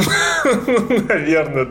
[1.10, 1.67] Наверное,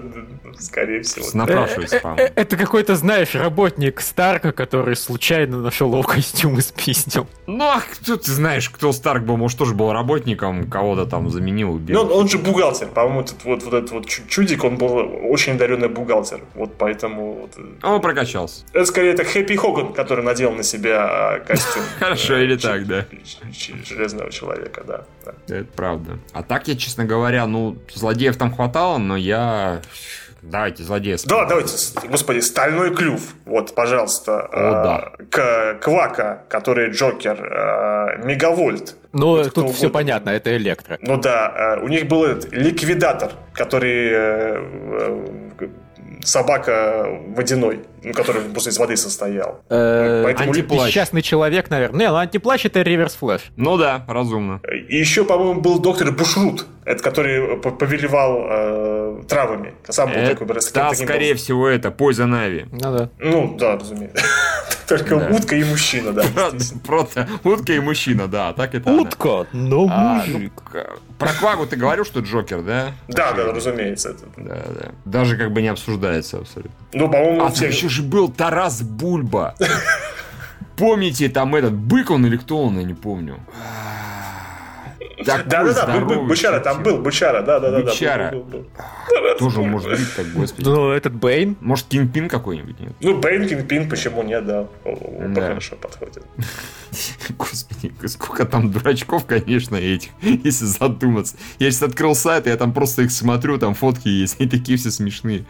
[0.61, 1.27] скорее всего.
[1.35, 2.33] Напрашивается, Э, по-моему.
[2.37, 7.27] Это какой-то, знаешь, работник Старка, который случайно нашел его костюм и спиздил.
[7.47, 9.37] Ну, а кто ты знаешь, кто Старк был?
[9.37, 12.01] Может, тоже был работником, кого-то там заменил, Ну, убил.
[12.03, 12.89] он, он же бухгалтер.
[12.89, 14.93] По-моему, этот вот, вот этот вот чу- чудик, он был
[15.31, 16.41] очень одаренный бухгалтер.
[16.55, 17.33] Вот поэтому...
[17.33, 18.65] вот, э, Он прокачался.
[18.73, 21.83] это скорее это Хэппи Хоган, который надел на себя а, костюм.
[21.99, 23.05] Хорошо, э, или так, да.
[23.85, 25.05] Железного человека, да.
[25.49, 26.19] Это правда.
[26.33, 29.83] А так я, честно говоря, ну, злодеев там хватало, но я...
[30.43, 31.17] Давайте, злодея.
[31.27, 31.73] Да, давайте,
[32.09, 33.21] господи, стальной клюв.
[33.47, 34.41] Вот, пожалуйста.
[34.41, 35.25] О, а, да.
[35.31, 38.97] К- Квака, который Джокер, а, Мегавольт.
[39.13, 39.91] Ну, Вот тут все угодно.
[39.91, 40.99] понятно, это Electro.
[41.03, 44.63] Ну да, а, у них был этот ликвидатор, который э,
[45.61, 45.69] э,
[46.25, 49.63] собака водяной, ну, который просто из воды состоял.
[49.71, 50.89] Э, Поэтому антиплащ.
[50.89, 51.99] Несчастный человек, наверное.
[52.01, 53.51] Не, ну антиплащ это Reverse Flash.
[53.57, 54.61] Ну да, разумно.
[54.89, 59.75] И еще, по-моему, был доктор Бушрут, это который п- повелевал э, травами.
[59.89, 62.69] Сам был такой, Это, с таким- таким скорее всего, это Poison Ivy.
[62.73, 63.11] Ну да.
[63.19, 64.25] Ну, да, разумеется.
[64.89, 65.29] Только Да.
[65.29, 66.25] утка и мужчина, да.
[66.85, 68.91] Просто утка и мужчина, да, так это.
[68.91, 70.53] Утка, но А, ну, мужик.
[71.19, 72.93] про Квагу ты говорил, что Джокер, да?
[73.07, 74.17] Да, да, разумеется.
[74.37, 74.89] Да, да.
[75.05, 76.73] Даже как бы не обсуждается абсолютно.
[76.93, 79.55] Ну, по-моему, А еще же был Тарас Бульба.
[80.77, 83.39] Помните, там этот бык он или кто он, я не помню.
[85.25, 87.83] Да-да-да, Бычара, там был Бычара, да-да-да.
[87.83, 88.35] да, Бычара.
[89.39, 90.69] Тоже может быть так, господи.
[90.69, 91.57] Ну, этот Бэйн.
[91.61, 92.93] Может, Кингпин какой-нибудь, нет?
[93.01, 94.67] Ну, Бейн, Пин, почему нет, да.
[95.35, 96.25] Хорошо подходит.
[97.39, 101.37] Господи, сколько там дурачков, конечно, этих, если задуматься.
[101.59, 104.77] Я сейчас открыл сайт, и я там просто их смотрю, там фотки есть, и такие
[104.77, 105.45] все смешные.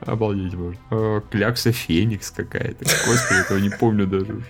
[0.00, 0.80] Обалдеть можно.
[0.90, 2.84] Э, Клякса Феникс какая-то.
[3.06, 4.42] Господи, этого не помню даже.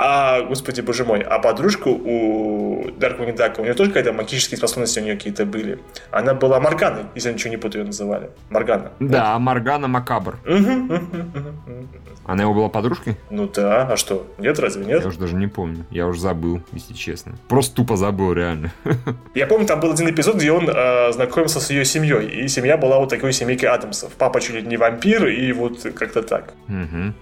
[0.00, 5.00] А, господи, боже мой, а подружка у Дарkwing Duck, у нее тоже какие-то магические способности
[5.00, 5.80] у нее какие-то были.
[6.12, 8.30] Она была Морганой, если я ничего не путаю, ее называли.
[8.48, 8.92] Моргана.
[9.00, 10.36] Да, Маргана Макабр.
[10.44, 11.88] Мгм, мгм, мгм, мгм.
[12.28, 13.16] Она его была подружкой?
[13.30, 14.26] Ну да, а что?
[14.36, 15.00] Нет, разве нет?
[15.00, 15.86] Я уже даже не помню.
[15.90, 17.32] Я уже забыл, если честно.
[17.48, 18.70] Просто тупо забыл, реально.
[19.34, 22.28] Я помню, там был один эпизод, где он э, знакомился с ее семьей.
[22.44, 24.12] И семья была вот такой семейкой Адамсов.
[24.12, 26.52] Папа чуть ли не вампир, и вот как-то так.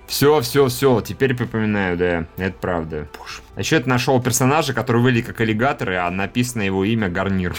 [0.09, 1.01] Все, все, все.
[1.01, 2.27] Теперь припоминаю, да.
[2.37, 3.07] Это правда.
[3.17, 3.43] Боже.
[3.55, 7.55] А еще я нашел персонажа, который выглядит как аллигаторы, а написано его имя Гарнир.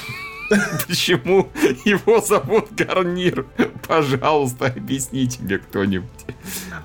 [0.88, 1.50] Почему
[1.86, 3.46] его зовут Гарнир?
[3.88, 6.10] Пожалуйста, объясните мне кто-нибудь.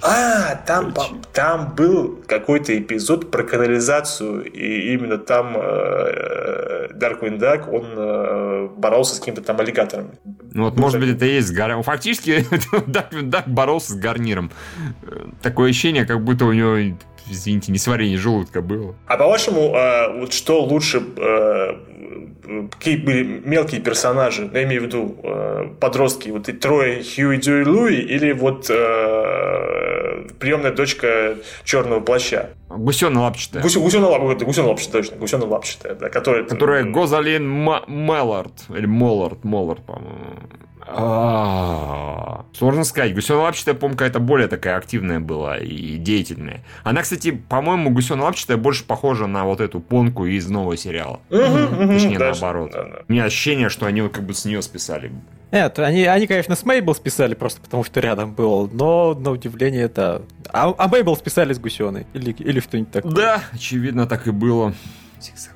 [0.03, 0.95] А, там,
[1.33, 9.17] там был какой-то эпизод про канализацию, и именно там э, Darkwing Duck, он э, боролся
[9.17, 10.13] с какими-то там аллигаторами.
[10.53, 11.83] Ну вот, может быть, это и есть Гарнир.
[11.83, 12.47] Фактически,
[12.87, 14.51] Дак, Дак боролся с Гарниром.
[15.03, 16.97] Э, Такое ощущение, как будто у него,
[17.33, 18.95] извините, несварение желудка было.
[19.07, 24.85] А по-вашему, э, вот что лучше, э, какие были мелкие персонажи, ну, я имею в
[24.87, 32.01] виду э, подростки, вот и трое Хьюи, Дьюи, Луи, или вот э, приемная дочка Черного
[32.01, 32.51] Плаща?
[32.69, 33.63] Гусена лапчатая.
[33.63, 36.45] Гусё, гусёна лапчатая, гусёна лапчатая, точно, гусёна лапчатая, да, которая...
[36.45, 37.47] Которая Гозалин
[37.87, 38.53] Меллард.
[38.71, 40.19] Или Моллард, Моллард, по-моему.
[40.87, 43.15] А, Сложно сказать.
[43.15, 46.63] Гусена лапчатая, по-моему, какая-то более такая активная была и деятельная.
[46.85, 51.21] Она, кстати, по-моему, гусена лапчатая больше похожа на вот эту понку из нового сериала.
[51.29, 52.75] Точнее, наоборот.
[53.09, 55.13] У меня ощущение, что они вот как бы с нее списали.
[55.51, 59.83] Нет, они, они, конечно, с Мейбл списали просто потому, что рядом был, но на удивление
[59.83, 60.23] это...
[60.49, 63.13] А, а Мейбл списали с Гусеной или, или что-нибудь такое.
[63.13, 64.73] Да, очевидно, так и было.
[65.21, 65.53] Зигзаг.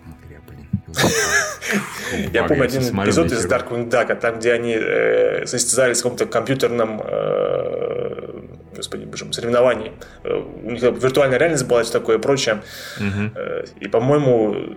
[2.32, 7.02] Я помню один эпизод из Darkwing Duck, там, где они э, состязались в каком-то компьютерном
[7.04, 8.40] э,
[8.76, 9.92] господи, боже соревновании.
[10.22, 12.62] Э, у них виртуальная реальность была и такое прочее.
[13.80, 14.76] И, по-моему,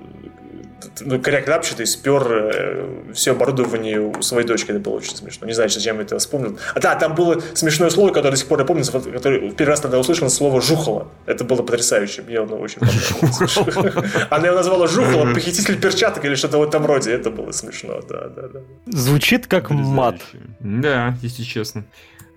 [1.01, 4.71] ну, коряк лапчатый спер э, все оборудование у своей дочки.
[4.71, 5.47] Это было очень смешно.
[5.47, 6.57] Не знаю, зачем я это вспомнил.
[6.73, 9.81] А да, там было смешное слово, которое до сих пор я помню, которое первый раз
[9.81, 11.07] тогда услышал слово «жухало».
[11.25, 12.21] Это было потрясающе.
[12.21, 14.27] Мне оно очень понравилось.
[14.29, 17.11] Она его назвала «жухало», «похититель перчаток» или что-то в этом роде.
[17.11, 18.59] Это было смешно, да, да, да.
[18.87, 20.21] Звучит как мат.
[20.59, 21.85] Да, если честно.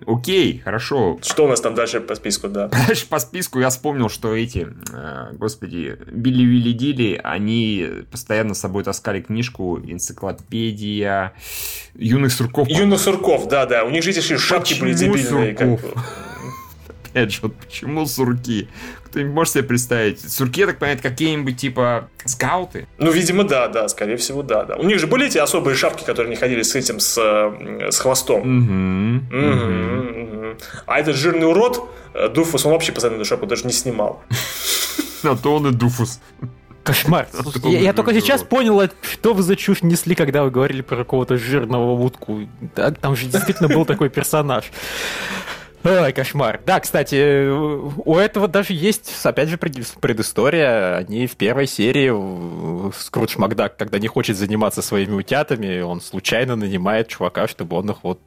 [0.07, 1.19] Окей, хорошо.
[1.21, 2.67] Что у нас там дальше по списку, да?
[2.87, 8.59] Дальше по списку я вспомнил, что эти, э, господи, Билли Вилли Дили, они постоянно с
[8.59, 11.33] собой таскали книжку «Энциклопедия
[11.95, 12.67] юных сурков».
[12.67, 13.83] Юных сурков, да-да.
[13.83, 15.53] У них же эти шапки были дебильные.
[15.53, 15.79] Как...
[17.13, 18.67] Опять же, вот почему сурки?
[19.05, 20.19] Кто-нибудь может себе представить?
[20.19, 22.87] Сурки, я так понимаю, какие-нибудь типа скауты?
[22.97, 24.77] Ну, видимо, да, да, скорее всего, да, да.
[24.77, 28.39] У них же были эти особые шапки, которые не ходили с этим, с, с хвостом.
[28.39, 29.45] Угу, угу.
[29.45, 30.57] Угу.
[30.87, 34.23] А этот жирный урод, э, Дуфус, он вообще постоянно эту шапку даже не снимал.
[35.25, 36.19] А то он и Дуфус.
[36.83, 37.27] Кошмар.
[37.31, 40.97] Слушайте, я, я только сейчас понял, что вы за чушь несли, когда вы говорили про
[40.97, 42.41] какого-то жирного утку.
[42.75, 44.65] Там же действительно был такой персонаж.
[45.83, 46.61] Ой, кошмар.
[46.65, 50.95] Да, кстати, у этого даже есть, опять же, предыстория.
[50.95, 57.09] Они в первой серии Скрудж Макдак, когда не хочет заниматься своими утятами, он случайно нанимает
[57.09, 58.19] чувака, чтобы он их вот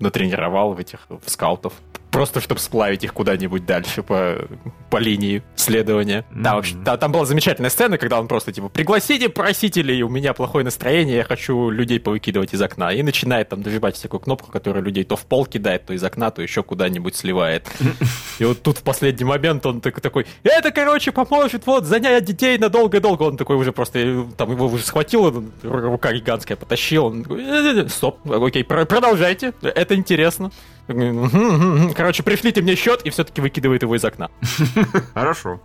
[0.00, 1.74] натренировал в этих в скаутов
[2.14, 4.46] просто чтобы сплавить их куда-нибудь дальше по,
[4.88, 6.24] по линии следования.
[6.30, 6.42] Mm-hmm.
[6.42, 10.32] Да, вообще, да, там была замечательная сцена, когда он просто типа пригласите просителей, у меня
[10.32, 12.92] плохое настроение, я хочу людей повыкидывать из окна.
[12.92, 16.30] И начинает там дожимать всякую кнопку, которая людей то в пол кидает, то из окна,
[16.30, 17.66] то еще куда-нибудь сливает.
[18.38, 22.68] И вот тут в последний момент он такой, это, короче, поможет вот занять детей на
[22.68, 23.24] долго-долго.
[23.24, 27.06] Он такой уже просто, там его уже схватил, рука гигантская потащил.
[27.06, 30.52] Он такой, «Э, стоп, окей, продолжайте, это интересно.
[30.86, 34.30] Короче, пришлите мне счет и все-таки выкидывает его из окна.
[35.14, 35.60] Хорошо.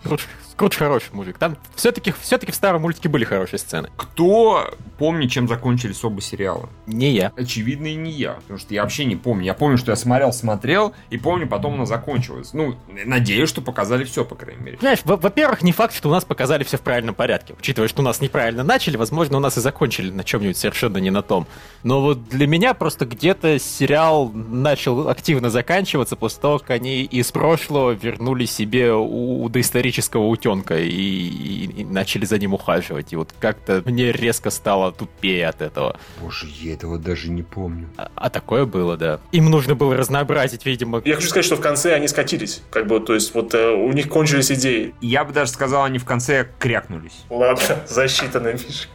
[0.51, 1.38] Скрудж хороший мужик.
[1.38, 3.89] Там все-таки все в старом мультике были хорошие сцены.
[3.95, 6.69] Кто помнит, чем закончились оба сериала?
[6.86, 7.32] Не я.
[7.38, 8.34] Очевидно, и не я.
[8.34, 9.45] Потому что я вообще не помню.
[9.45, 12.53] Я помню, что я смотрел, смотрел, и помню, потом она закончилась.
[12.53, 14.77] Ну, надеюсь, что показали все, по крайней мере.
[14.79, 17.55] Знаешь, во-первых, не факт, что у нас показали все в правильном порядке.
[17.58, 21.10] Учитывая, что у нас неправильно начали, возможно, у нас и закончили на чем-нибудь совершенно не
[21.10, 21.47] на том.
[21.84, 27.31] Но вот для меня просто где-то сериал начал активно заканчиваться после того, как они из
[27.31, 33.11] прошлого вернули себе у, у доисторического утенка и, и, и начали за ним ухаживать.
[33.13, 35.99] И вот как-то мне резко стало тупее от этого.
[36.21, 37.89] Боже, я этого даже не помню.
[37.97, 39.19] А, а такое было, да.
[39.31, 41.01] Им нужно было разнообразить, видимо.
[41.05, 42.61] Я хочу сказать, что в конце они скатились.
[42.69, 44.93] Как бы, то есть, вот э, у них кончились идеи.
[45.01, 47.23] Я бы даже сказал, они в конце крякнулись.
[47.29, 48.87] Ладно, засчитано, Миша.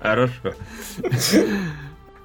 [0.00, 0.54] Хорошо.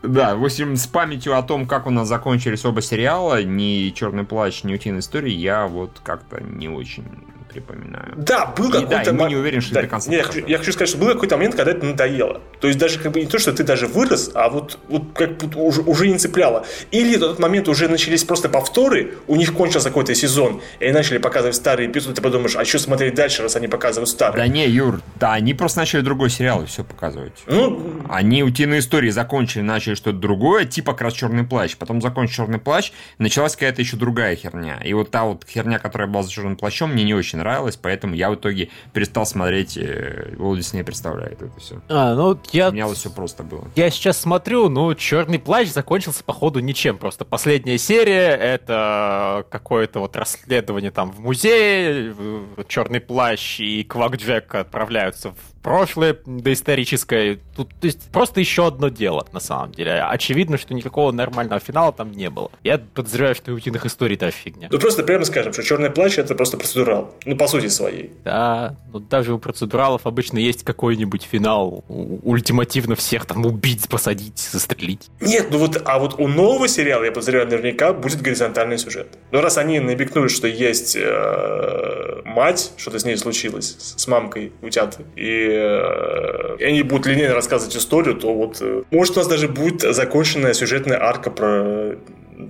[0.03, 4.23] Да, в общем, с памятью о том, как у нас закончились оба сериала, ни «Черный
[4.23, 7.05] плащ», ни «Утиная история», я вот как-то не очень
[7.51, 8.13] припоминаю.
[8.17, 9.03] Да, был какой-то...
[9.05, 10.09] Да, мы не уверен, что да, до конца.
[10.09, 12.41] Нет, я, я хочу сказать, что был какой-то момент, когда это надоело.
[12.59, 15.37] То есть даже как бы не то, что ты даже вырос, а вот, вот как
[15.37, 16.65] бы уже, уже не цепляло.
[16.91, 20.93] Или в тот момент уже начались просто повторы, у них кончился какой-то сезон, и они
[20.93, 24.45] начали показывать старые эпизоды, ты подумаешь, а что смотреть дальше, раз они показывают старые?
[24.45, 27.33] Да не, Юр, да, они просто начали другой сериал и все показывать.
[27.47, 28.01] Ну...
[28.09, 32.59] Они утиные истории закончили, начали что-то другое, типа как раз «Черный плащ», потом закончил «Черный
[32.59, 34.79] плащ», началась какая-то еще другая херня.
[34.83, 38.15] И вот та вот херня, которая была за «Черным плащом», мне не очень нравилось, поэтому
[38.15, 41.81] я в итоге перестал смотреть э, Уолт Дисней представляет это все.
[41.89, 42.69] А, ну я...
[42.69, 43.67] У меня вот все просто было.
[43.75, 46.97] Я сейчас смотрю, ну, Черный плащ закончился, походу, ничем.
[46.97, 52.13] Просто последняя серия— это какое-то вот расследование там в музее,
[52.67, 57.39] Черный плащ и Квак Джек отправляются в прошлое доисторическое.
[57.55, 60.01] Тут, то есть, просто еще одно дело, на самом деле.
[60.01, 62.51] Очевидно, что никакого нормального финала там не было.
[62.63, 64.67] Я подозреваю, что и утиных историй та фигня.
[64.71, 67.13] Ну, просто прямо скажем, что «Черный плащ»— это просто процедурал.
[67.25, 68.11] Ну, по сути своей.
[68.23, 71.83] Да, но даже у процедуралов обычно есть какой-нибудь финал.
[71.87, 75.09] Ультимативно всех там убить, посадить, застрелить.
[75.19, 79.07] Нет, ну вот, а вот у нового сериала, я подозреваю, наверняка будет горизонтальный сюжет.
[79.31, 84.97] Но раз они намекнули, что есть э, мать, что-то с ней случилось, с мамкой утят,
[85.15, 85.50] и
[86.59, 90.53] И они будут линейно рассказывать историю, то вот э, может у нас даже будет законченная
[90.53, 91.95] сюжетная арка про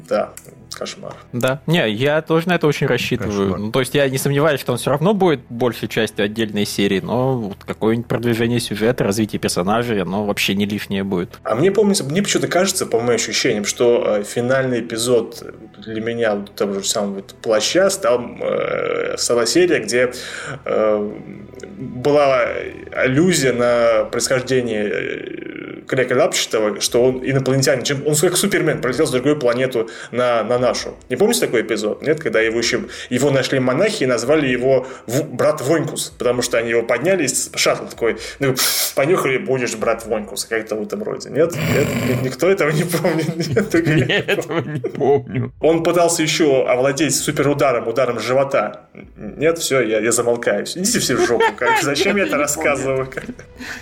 [0.07, 0.31] да,
[0.73, 1.15] кошмар.
[1.33, 3.57] Да, не, я тоже на это очень рассчитываю.
[3.57, 6.99] Ну, то есть я не сомневаюсь, что он все равно будет большей частью отдельной серии,
[6.99, 11.39] но вот какое-нибудь продвижение сюжета, развитие персонажей, оно вообще не лишнее будет.
[11.43, 15.43] А мне помнится, мне почему-то кажется, по моим ощущениям, что э, финальный эпизод
[15.77, 20.11] для меня вот того же самого вот плаща стал, э, стала серия, где
[20.65, 21.11] э,
[21.77, 22.47] была
[22.91, 29.11] аллюзия на происхождение э, Крека Лапчатого, что он инопланетянин, чем он как Супермен пролетел с
[29.11, 30.95] другой планету на, на нашу.
[31.09, 32.01] Не помните такой эпизод?
[32.01, 34.87] Нет, когда его еще его нашли монахи и назвали его
[35.31, 38.55] брат Вонькус, потому что они его подняли из шаттл такой, ну,
[38.95, 41.29] понюхали, будешь брат Вонькус, как-то в этом роде.
[41.29, 41.55] Нет?
[41.55, 41.87] Нет?
[42.21, 43.35] Никто этого не помнит?
[43.71, 43.73] Нет,
[44.09, 45.53] я этого не помню.
[45.59, 48.87] Он пытался еще овладеть суперударом, ударом живота.
[49.15, 50.65] Нет, все, я, я замолкаю.
[50.65, 51.45] Идите все в жопу.
[51.55, 53.09] Как, зачем я это рассказываю?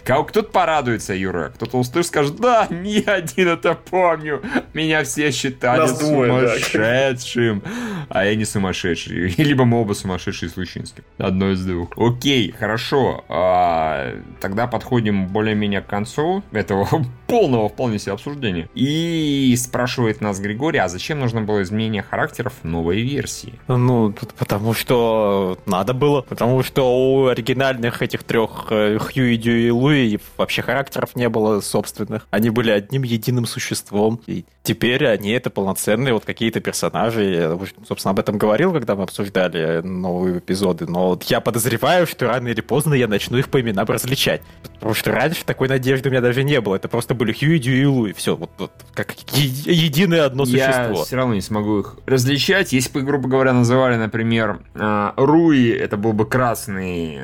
[0.04, 1.52] Кто-то порадуется, Юра.
[1.56, 4.42] Кто-то услышит, скажет, да, не один это помню.
[4.74, 7.64] Меня все считали сумасшедшим.
[8.10, 9.30] А я не сумасшедший.
[9.38, 11.04] Либо мы оба сумасшедшие с Лучинским.
[11.18, 11.90] Одно из двух.
[11.98, 13.24] Окей, хорошо.
[13.30, 16.88] А, тогда подходим более-менее к концу этого
[17.28, 18.70] полного вполне себе обсуждения.
[18.74, 23.54] И спрашивает нас Григорий, а зачем нужно было изменение характеров новой версии?
[23.68, 26.22] Ну, потому что надо было.
[26.22, 31.62] Потому что у оригинальных этих трех э, Хью, Дью и Луи вообще характеров не было
[31.80, 32.28] собственных.
[32.30, 34.20] Они были одним единым существом.
[34.28, 37.24] И теперь они это полноценные вот какие-то персонажи.
[37.24, 40.86] Я, собственно, об этом говорил, когда мы обсуждали новые эпизоды.
[40.86, 44.42] Но вот я подозреваю, что рано или поздно я начну их по именам различать.
[44.80, 46.76] Потому что раньше такой надежды у меня даже не было.
[46.76, 48.14] Это просто были Хью, Дью и Луи.
[48.14, 50.98] Все, вот, вот как е- единое одно существо.
[51.00, 52.72] Я все равно не смогу их различать.
[52.72, 57.20] Если бы, грубо говоря, называли, например, э, Руи, это был бы красный,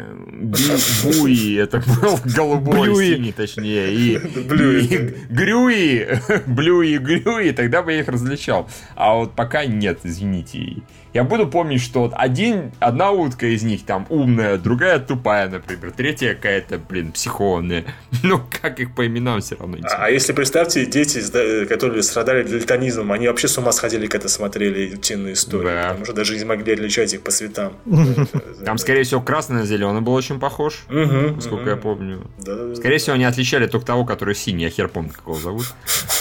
[1.04, 8.08] Буи, это был голубой, синий, точнее, и, и Грюи, Блюи, Грюи, тогда бы я их
[8.08, 8.70] различал.
[8.96, 10.84] А вот пока нет, извините
[11.16, 15.92] я буду помнить, что вот один, одна утка из них там умная, другая тупая, например,
[15.92, 17.14] третья какая-то, блин,
[17.46, 17.86] психованная.
[18.24, 20.04] Ну, как их по именам все равно интересно.
[20.04, 21.22] А если представьте, дети,
[21.68, 25.90] которые страдали дальтонизмом, они вообще с ума сходили, когда смотрели утиные истории, да.
[25.90, 27.74] потому что даже не могли отличать их по цветам.
[28.66, 32.22] Там, скорее всего, красный на зеленый был очень похож, насколько я помню.
[32.76, 35.66] Скорее всего, они отличали только того, который синий, я хер помню, как его зовут.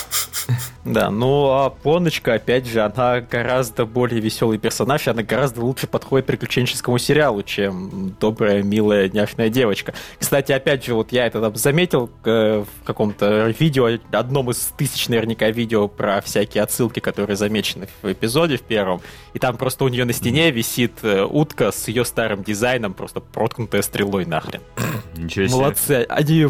[0.85, 5.87] Да, ну а Поночка, опять же, она гораздо более веселый персонаж, и она гораздо лучше
[5.87, 9.95] подходит приключенческому сериалу, чем добрая, милая, няшная девочка.
[10.19, 15.09] Кстати, опять же, вот я это там заметил э, в каком-то видео, одном из тысяч
[15.09, 19.01] наверняка видео про всякие отсылки, которые замечены в эпизоде в первом,
[19.33, 23.21] и там просто у нее на стене висит э, утка с ее старым дизайном, просто
[23.21, 24.61] проткнутая стрелой нахрен.
[25.17, 25.57] Ничего себе.
[25.57, 26.07] Молодцы.
[26.09, 26.47] Они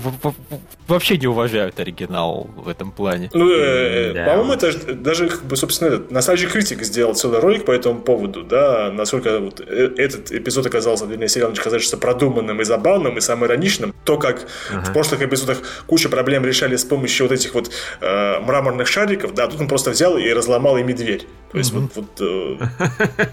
[0.88, 3.30] вообще не уважают оригинал в этом плане.
[3.32, 3.48] Ну,
[3.84, 4.24] э, да.
[4.24, 9.38] по-моему, это даже, собственно, этот, Nostalgia Critic сделал целый ролик по этому поводу, да, насколько
[9.38, 13.94] вот э, этот эпизод оказался для меня сериал кажется продуманным и забавным, и самым ироничным.
[14.04, 14.84] То, как uh-huh.
[14.84, 17.70] в прошлых эпизодах куча проблем решали с помощью вот этих вот
[18.00, 21.26] э, мраморных шариков, да, тут он просто взял и разломал ими дверь.
[21.52, 21.90] То есть uh-huh.
[21.94, 22.60] вот, вот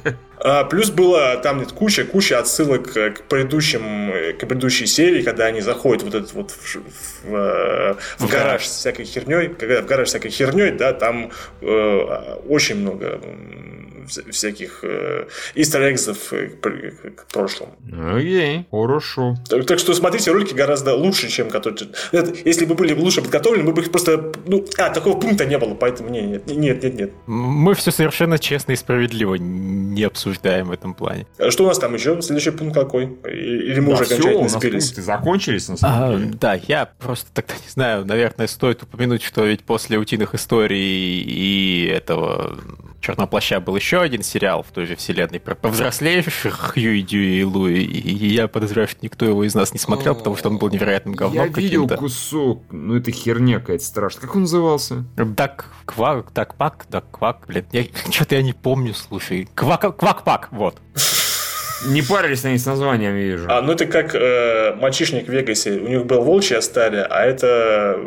[0.05, 0.13] э,
[0.43, 5.61] а, плюс было там нет куча, куча отсылок к предыдущим, к предыдущей серии, когда они
[5.61, 10.07] заходят вот этот вот в, в, в, в гараж с всякой херней, когда в гараж
[10.07, 11.31] с всякой херней, да, там
[11.61, 13.19] э, очень много
[14.29, 17.75] всяких э, э, к, к прошлому.
[18.13, 19.35] Окей, хорошо.
[19.49, 21.91] Так, так что смотрите ролики гораздо лучше, чем которые...
[22.45, 24.31] Если бы были лучше подготовлены, мы бы их просто...
[24.45, 27.11] Ну, а, такого пункта не было, поэтому нет, нет, нет, нет, нет.
[27.27, 31.25] Мы все совершенно честно и справедливо не обсуждаем в этом плане.
[31.38, 32.21] А что у нас там еще?
[32.21, 33.17] Следующий пункт какой?
[33.25, 34.86] Или мы да уже окончательно все, сбились?
[34.86, 36.32] Пункты закончились, на самом а, деле.
[36.39, 41.88] Да, я просто тогда не знаю, наверное, стоит упомянуть, что ведь после утиных историй и
[41.88, 42.57] этого
[43.01, 47.43] Черного плаща был еще один сериал в той же вселенной про повзрослевших Хью, Дьюи и
[47.43, 50.69] Луи, и я подозреваю, что никто его из нас не смотрел, потому что он был
[50.69, 54.21] невероятным говном Я видел кусок, ну это херня какая-то страшная.
[54.21, 55.03] Как он назывался?
[55.15, 59.49] Дак Квак, Дак Пак, Дак Квак, блин, я, что-то я не помню, слушай.
[59.55, 60.77] Квак, Квак Пак, вот.
[61.87, 63.47] Не парились они с названием, вижу.
[63.49, 65.79] А, ну это как э, мальчишник в Вегасе.
[65.79, 67.99] У них был волчья стая, а это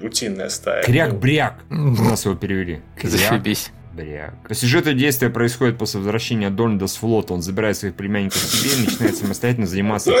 [0.00, 0.82] утиная стая.
[0.82, 1.54] Кряк-бряк.
[1.70, 2.80] У нас его перевели.
[3.02, 3.72] Зашибись.
[3.92, 4.34] Бряк.
[4.52, 7.34] Сюжетное действие происходит после возвращения Дональда с флота.
[7.34, 10.12] Он забирает своих племянников к себе и начинает самостоятельно заниматься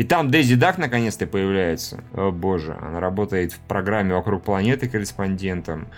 [0.00, 2.02] и там Дейзи Дак наконец-то появляется.
[2.14, 5.88] О боже, она работает в программе «Вокруг планеты» корреспондентом.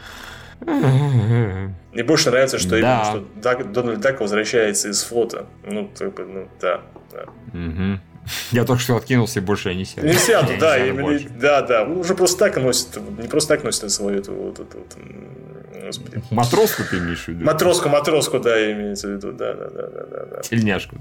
[0.59, 2.79] Мне больше нравится, что, да.
[2.79, 5.47] именно, что Дак, Дональд Дак возвращается из флота.
[5.65, 6.81] Ну, типа, ну, да.
[7.13, 7.27] да.
[7.57, 8.01] Угу.
[8.53, 10.07] Я только что откинулся, и больше я не сяду.
[10.07, 11.85] Не сяду, да, именно, да, да.
[11.85, 14.97] Уже просто так носит, не просто так носит свою эту вот, эту, вот,
[15.93, 16.23] Господи.
[16.31, 17.45] Матроску ты имеешь в виду?
[17.45, 20.41] Матроску, матроску, да, имеется в виду, да, да, да, да, да.
[20.43, 20.97] Тельняшку.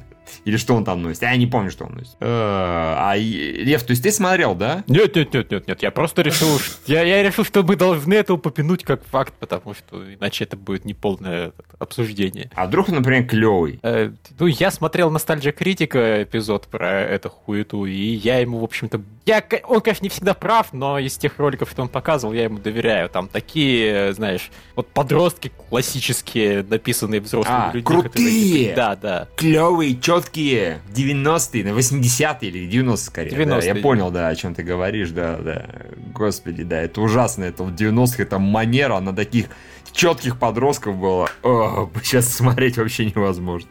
[0.45, 1.22] Или что он там носит?
[1.22, 2.15] Я не помню, что он носит.
[2.19, 4.84] Э, а Лев, то есть ты смотрел, да?
[4.88, 5.82] Нет, нет, нет, нет, нет.
[5.82, 10.13] Я просто решил, я, я решил, что мы должны это упомянуть как факт, потому что
[10.13, 12.49] иначе это будет неполное обсуждение.
[12.55, 13.80] А вдруг он, например, клевый?
[13.84, 19.01] Э, ну, я смотрел Ностальджия Критика эпизод про эту хуету, и я ему, в общем-то...
[19.26, 22.57] Я, он, конечно, не всегда прав, но из тех роликов, что он показывал, я ему
[22.57, 23.09] доверяю.
[23.09, 27.84] Там такие, знаешь, вот подростки классические, написанные взрослыми а, людьми.
[27.84, 28.70] крутые!
[28.70, 29.28] Которые, да, да.
[29.36, 33.30] Клевые, четкие, 90-е, на 80-е или 90-е скорее.
[33.30, 35.66] 90 да, я понял, да, о чем ты говоришь, да, да.
[36.14, 37.43] Господи, да, это ужасно.
[37.43, 39.47] Это в 90-х, это манера на таких
[39.91, 41.30] четких подростков была.
[41.43, 43.70] О, сейчас смотреть вообще невозможно.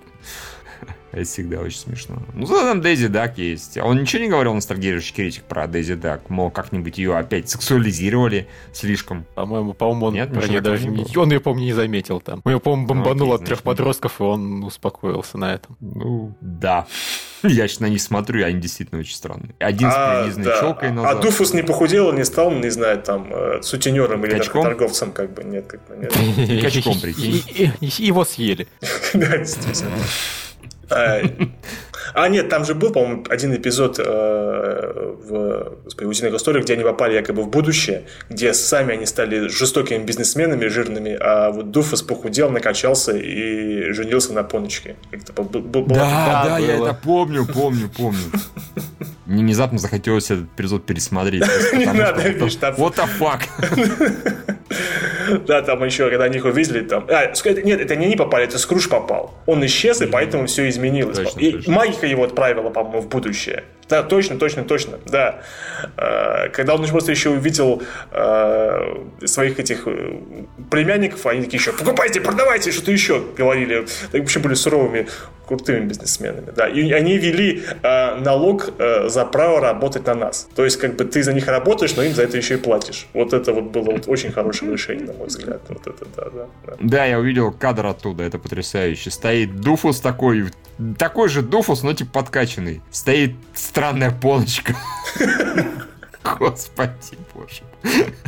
[1.12, 2.22] Это всегда очень смешно.
[2.34, 3.76] Ну, зато там Дейзи Дак есть.
[3.78, 6.30] А он ничего не говорил, ностальгирующий критик, про Дейзи Дак?
[6.30, 9.24] Мол, как-нибудь ее опять сексуализировали слишком.
[9.34, 11.04] По-моему, по-моему, он Нет, про нее даже не...
[11.16, 12.42] Он ее, по-моему, не заметил там.
[12.44, 15.76] У него, по-моему, бомбанул ну, окей, от трех подростков, и он успокоился на этом.
[15.80, 16.86] Ну, да.
[17.42, 19.54] Я сейчас на них смотрю, и они действительно очень странные.
[19.58, 20.60] Один а, с прилизанной да.
[20.60, 21.18] челкой назад.
[21.18, 25.42] А Дуфус не похудел, не стал, не знаю, там, э, сутенером или наркоторговцем, как бы,
[25.44, 25.66] нет.
[25.66, 26.12] Как бы, нет.
[26.62, 27.42] Качком, прикинь.
[27.80, 28.68] Его съели.
[29.14, 29.96] Да, действительно.
[30.90, 31.20] А,
[32.14, 37.14] а, нет, там же был, по-моему, один эпизод э, в «Утиных историях», где они попали
[37.14, 43.16] якобы в будущее, где сами они стали жестокими бизнесменами, жирными, а вот Дуфус похудел, накачался
[43.16, 44.96] и женился на поночке.
[45.94, 48.18] Да, да, я это помню, помню, помню.
[49.30, 51.44] Мне внезапно захотелось этот эпизод пересмотреть.
[51.72, 52.74] Не надо, видишь, там...
[52.74, 53.42] What the fuck?
[55.46, 57.06] Да, там еще, когда они их увидели, там...
[57.08, 57.26] А,
[57.62, 59.34] нет, это не они попали, это Скруш попал.
[59.46, 61.18] Он исчез, и поэтому все изменилось.
[61.18, 61.72] Точно, и точно.
[61.72, 63.64] магика его отправила, по-моему, в будущее.
[63.88, 65.42] Да, точно, точно, точно, да.
[65.96, 70.20] А, когда он просто еще увидел а, своих этих э,
[70.70, 73.86] племянников, они такие еще, покупайте, продавайте, что-то еще говорили.
[74.10, 75.06] Так вообще были суровыми,
[75.50, 76.68] крутыми бизнесменами, да.
[76.68, 78.70] И они вели а, налог
[79.06, 80.48] за право работать на нас.
[80.54, 83.06] То есть, как бы ты за них работаешь, но им за это еще и платишь.
[83.14, 85.60] Вот это вот было вот очень хорошее решение, на мой взгляд.
[85.68, 86.72] Вот это, да, да, да.
[86.80, 89.10] Да, я увидел кадр оттуда, это потрясающе.
[89.10, 90.44] Стоит Дуфус такой,
[90.98, 92.80] такой же Дуфус, но типа подкачанный.
[92.90, 94.74] Стоит странная полочка.
[96.38, 97.62] Господи боже.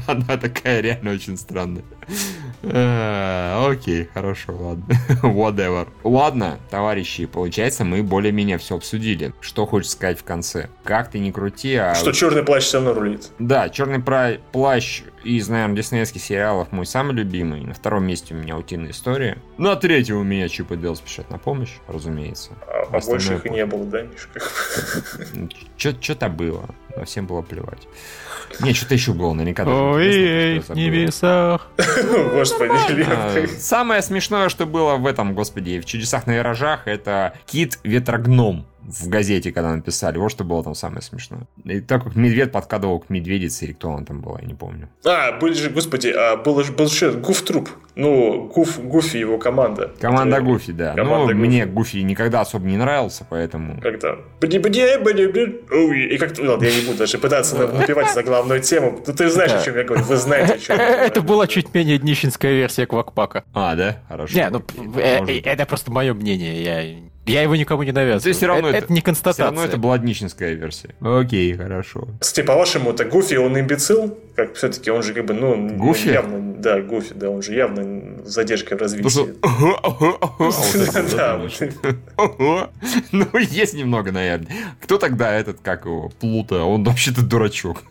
[0.06, 1.84] Она такая реально очень странная.
[2.64, 4.84] А, окей, хорошо, ладно.
[5.22, 5.88] Whatever.
[6.04, 9.32] Ладно, товарищи, получается, мы более-менее все обсудили.
[9.40, 10.68] Что хочешь сказать в конце?
[10.84, 11.94] Как ты не крути, а...
[11.94, 13.30] Что черный плащ все равно рулит.
[13.38, 14.00] Да, черный
[14.52, 17.62] плащ из, наверное, диснеевских сериалов мой самый любимый.
[17.62, 19.38] На втором месте у меня «Утиная история».
[19.58, 22.52] На третьем у меня Чип и Дейл спешат на помощь, разумеется.
[22.66, 24.40] А, а больше их и не было, да, Мишка?
[25.76, 27.86] Что-то было, но всем было плевать.
[28.60, 29.64] Не, что-то еще было, наверняка.
[29.64, 31.68] Ой, в небесах.
[32.32, 38.66] Господи, а, Самое смешное, что было в этом, господи, в «Чудесах на виражах», это кит-ветрогном
[38.92, 40.18] в газете, когда написали.
[40.18, 41.46] Вот что было там самое смешное.
[41.64, 44.88] И так как медведь подкадывал к медведице, или кто он там была, я не помню.
[45.04, 47.70] А, были же, господи, а был же, был же Гуф Труп.
[47.94, 49.92] Ну, Гуф, Гуфи его команда.
[50.00, 50.44] Команда Это...
[50.44, 50.94] Гуфи, да.
[50.94, 51.46] Команда ну, Гуфи.
[51.48, 53.80] мне Гуфи никогда особо не нравился, поэтому...
[53.80, 54.20] Как там?
[54.40, 54.48] И
[56.18, 59.02] как то я не буду даже пытаться напевать за главную тему.
[59.06, 60.04] Ну, ты знаешь, о чем я говорю.
[60.04, 63.44] Вы знаете, о чем Это была чуть менее днищенская версия Квакпака.
[63.52, 63.98] А, да?
[64.08, 64.34] Хорошо.
[64.34, 64.62] Не, ну,
[64.96, 66.62] э, э, это просто мое мнение.
[66.62, 68.34] Я я его никому не навязываю.
[68.34, 69.44] Все равно это, это не констатация.
[69.44, 70.94] Все равно это бладничинская версия.
[71.00, 72.08] Окей, хорошо.
[72.20, 74.18] Кстати, по-вашему, это Гуфи, он имбецил?
[74.34, 76.08] Как все-таки он же как бы, ну, Гуфи?
[76.08, 79.34] явно, да, Гуфи, да, он же явно с задержкой в развитии.
[83.12, 84.48] Ну, есть немного, наверное.
[84.80, 86.64] Кто тогда этот, как его, Плута?
[86.64, 87.84] Он вообще-то дурачок.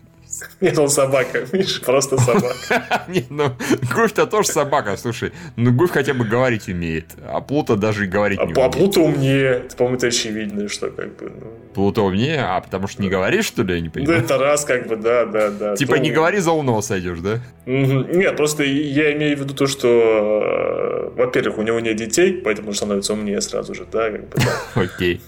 [0.60, 3.04] Нет, он собака, Миша, просто собака.
[3.08, 3.52] Нет, ну,
[3.94, 5.32] Гуф-то тоже собака, слушай.
[5.56, 8.58] Ну, Гуф хотя бы говорить умеет, а Плута даже и говорить не а умеет.
[8.58, 11.32] А Плута умнее, по-моему, это очевидно, что как бы...
[11.76, 12.40] Умнее?
[12.40, 14.18] А потому что не говоришь, что ли, я не понимаю?
[14.18, 15.76] Да, это раз, как бы, да, да, да.
[15.76, 17.40] Типа не говори, за умного сойдешь, да?
[17.66, 22.68] Нет, просто я имею в виду то, что, э, во-первых, у него нет детей, поэтому
[22.68, 24.60] он становится умнее сразу же, да, как бы, да.
[24.82, 25.20] Окей.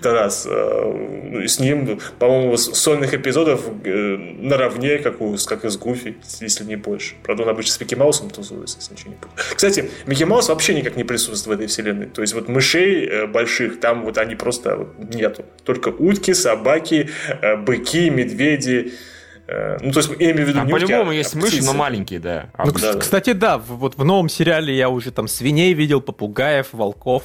[0.00, 0.46] Тарас.
[0.48, 6.64] Э, с ним, по-моему, сольных эпизодов э, наравне, как, у, как и с Гуфи, если
[6.64, 7.14] не больше.
[7.22, 9.36] Правда, он обычно с Микки Маусом тусуется, если ничего не помню.
[9.54, 12.06] Кстати, Микки Маус вообще никак не присутствует в этой вселенной.
[12.06, 15.44] То есть вот мышей больших, там вот они просто вот нету.
[15.64, 17.10] Только утки, собаки,
[17.58, 18.92] быки, медведи,
[19.80, 22.20] ну, то есть, я имею в виду а не по-любому а есть мыши, но маленькие,
[22.20, 22.50] да.
[22.64, 27.24] Ну, да, кстати, да, вот в новом сериале я уже там свиней видел, попугаев, волков.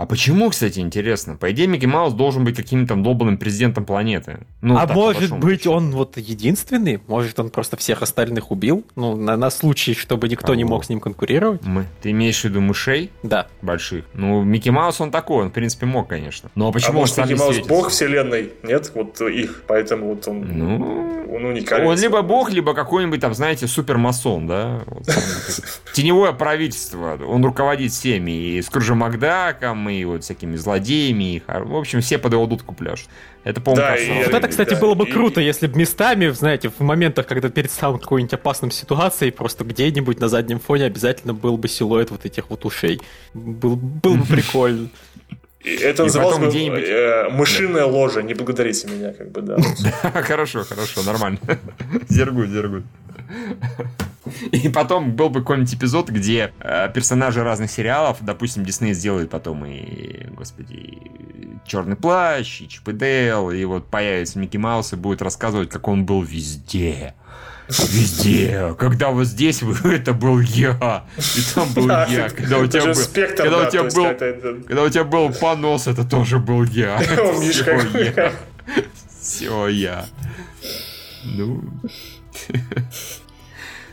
[0.00, 1.36] А почему, кстати, интересно?
[1.36, 4.38] По идее, Микки Маус должен быть каким-то долбанным президентом планеты.
[4.62, 5.72] Ну, а так, может быть, счету.
[5.72, 7.02] он вот единственный?
[7.06, 8.82] Может, он просто всех остальных убил?
[8.96, 10.54] Ну, на, на случай, чтобы никто Кого?
[10.54, 11.62] не мог с ним конкурировать?
[11.64, 11.84] Мы.
[12.00, 13.10] Ты имеешь в виду мышей?
[13.22, 13.48] Да.
[13.60, 14.06] Больших.
[14.14, 16.50] Ну, Микки Маус, он такой, он, в принципе, мог, конечно.
[16.54, 18.52] Но а почему а может, Микки Маус бог вселенной?
[18.62, 18.90] Нет?
[18.94, 20.46] Вот их, поэтому вот он...
[20.50, 21.86] Ну, он уникален.
[21.86, 24.80] Он либо бог, либо какой-нибудь там, знаете, супермасон, да?
[25.92, 27.18] Теневое правительство.
[27.22, 28.30] Он руководит всеми.
[28.30, 31.42] И Скружем Макдаком, и вот всякими злодеями.
[31.46, 33.08] В общем, все под его дудку пляшут.
[33.44, 35.12] Это, по-моему, да, Вот это, кстати, да, было бы и...
[35.12, 40.20] круто, если бы местами, знаете, в моментах, когда перед самой какой-нибудь опасной ситуацией, просто где-нибудь
[40.20, 43.00] на заднем фоне обязательно был бы силуэт вот этих вот ушей.
[43.34, 44.88] Был, был бы прикольно.
[45.62, 49.56] Это называлось бы э, мышиная ложа, не благодарите меня, как бы, да.
[50.22, 51.38] Хорошо, хорошо, нормально.
[52.08, 52.84] Зергут, зергут.
[54.52, 59.64] И потом был бы какой-нибудь эпизод, где э, персонажи разных сериалов, допустим, Дисней сделает потом
[59.64, 60.98] и, господи,
[61.66, 65.88] Черный плащ, и Чип и Дейл, и вот появится Микки Маус и будет рассказывать, как
[65.88, 67.14] он был везде.
[67.68, 68.74] Везде.
[68.78, 71.04] Когда вот здесь вы, это был я.
[71.36, 72.28] И там был я.
[72.30, 74.60] Когда у тебя был, спектр, когда, да, у тебя был это...
[74.66, 76.98] когда у тебя был понос, это тоже был я.
[77.40, 78.32] Все я.
[79.20, 80.06] Все я.
[81.24, 81.62] Ну.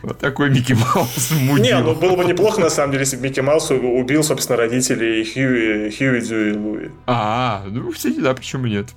[0.01, 1.63] Вот такой Микки Маус мудил.
[1.63, 5.23] Не, ну было бы неплохо, на самом деле, если бы Микки Маус убил, собственно, родителей
[5.23, 6.89] Хьюи, Хьюи Дью и Луи.
[7.05, 8.87] А, ну, кстати, да, почему нет?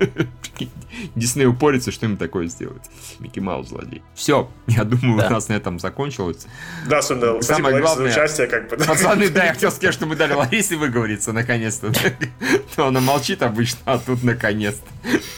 [1.14, 2.82] Дисней упорится, что им такое сделать.
[3.18, 4.02] Микки Маус злодей.
[4.14, 5.28] Все, я думаю, да.
[5.28, 6.46] у нас на этом закончилось.
[6.86, 8.76] Да, Сундел, Самое главное, участие, как бы.
[8.76, 11.92] Пацаны, да, я хотел сказать, что мы дали Ларисе выговориться, наконец-то.
[12.76, 14.88] То она молчит обычно, а тут наконец-то.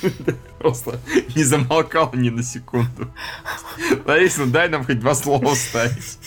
[0.58, 1.00] Просто
[1.34, 3.12] не замолкал ни на секунду.
[4.04, 6.18] Лариса, ну дай нам хоть два слова вставить.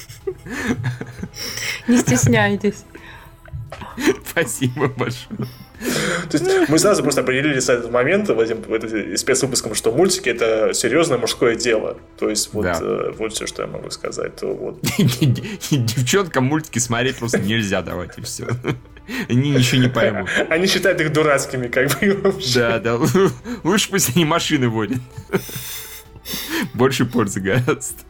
[1.88, 2.84] Не стесняйтесь.
[4.30, 5.48] Спасибо большое.
[6.30, 9.92] То есть мы сразу просто определили с этого момента в этим, в этом спецвыпуском, что
[9.92, 11.98] мультики это серьезное мужское дело.
[12.18, 12.80] То есть вот, да.
[12.82, 14.36] э, вот все, что я могу сказать.
[14.36, 14.80] То вот.
[15.72, 18.48] Девчонкам мультики смотреть просто нельзя, давайте все.
[19.30, 20.30] Они ничего не поймут.
[20.50, 22.34] Они считают их дурацкими, как бы.
[22.54, 22.98] Да, да.
[23.64, 24.98] Лучше пусть они машины водят.
[26.74, 28.04] Больше пользы гораздо.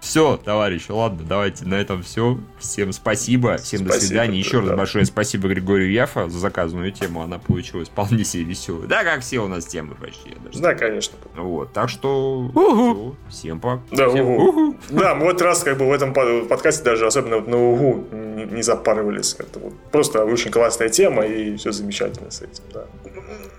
[0.00, 2.38] Все, товарищи, ладно, давайте на этом все.
[2.58, 4.38] Всем спасибо, всем спасибо, до свидания.
[4.38, 7.22] Еще да, раз большое спасибо Григорию Яфа за заказанную тему.
[7.22, 8.86] Она получилась вполне себе веселая.
[8.86, 10.30] Да, как все у нас темы почти.
[10.30, 11.16] Я даже да, конечно.
[11.36, 13.16] Вот, так что угу.
[13.28, 13.82] все, всем пока.
[13.90, 14.44] Да, всем угу.
[14.44, 14.76] Угу.
[14.90, 18.62] да, мы вот раз как бы в этом подкасте даже особенно вот на угу не,
[18.62, 19.36] запарывались.
[19.38, 22.86] Это вот просто очень классная тема и все замечательно с этим, да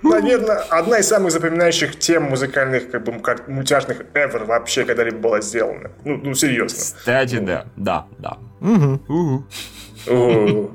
[0.10, 3.14] наверное, одна из самых запоминающих тем музыкальных, как бы,
[3.48, 5.92] мультяшных ever вообще когда-либо была сделана.
[6.04, 6.78] Ну, ну серьезно.
[6.78, 8.38] Кстати, да, да, да.
[8.62, 9.46] Угу.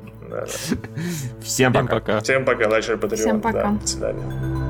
[1.42, 2.20] Всем пока.
[2.20, 3.20] Всем пока, Лайшер Патреон.
[3.20, 3.70] Всем пока.
[3.70, 4.69] До свидания.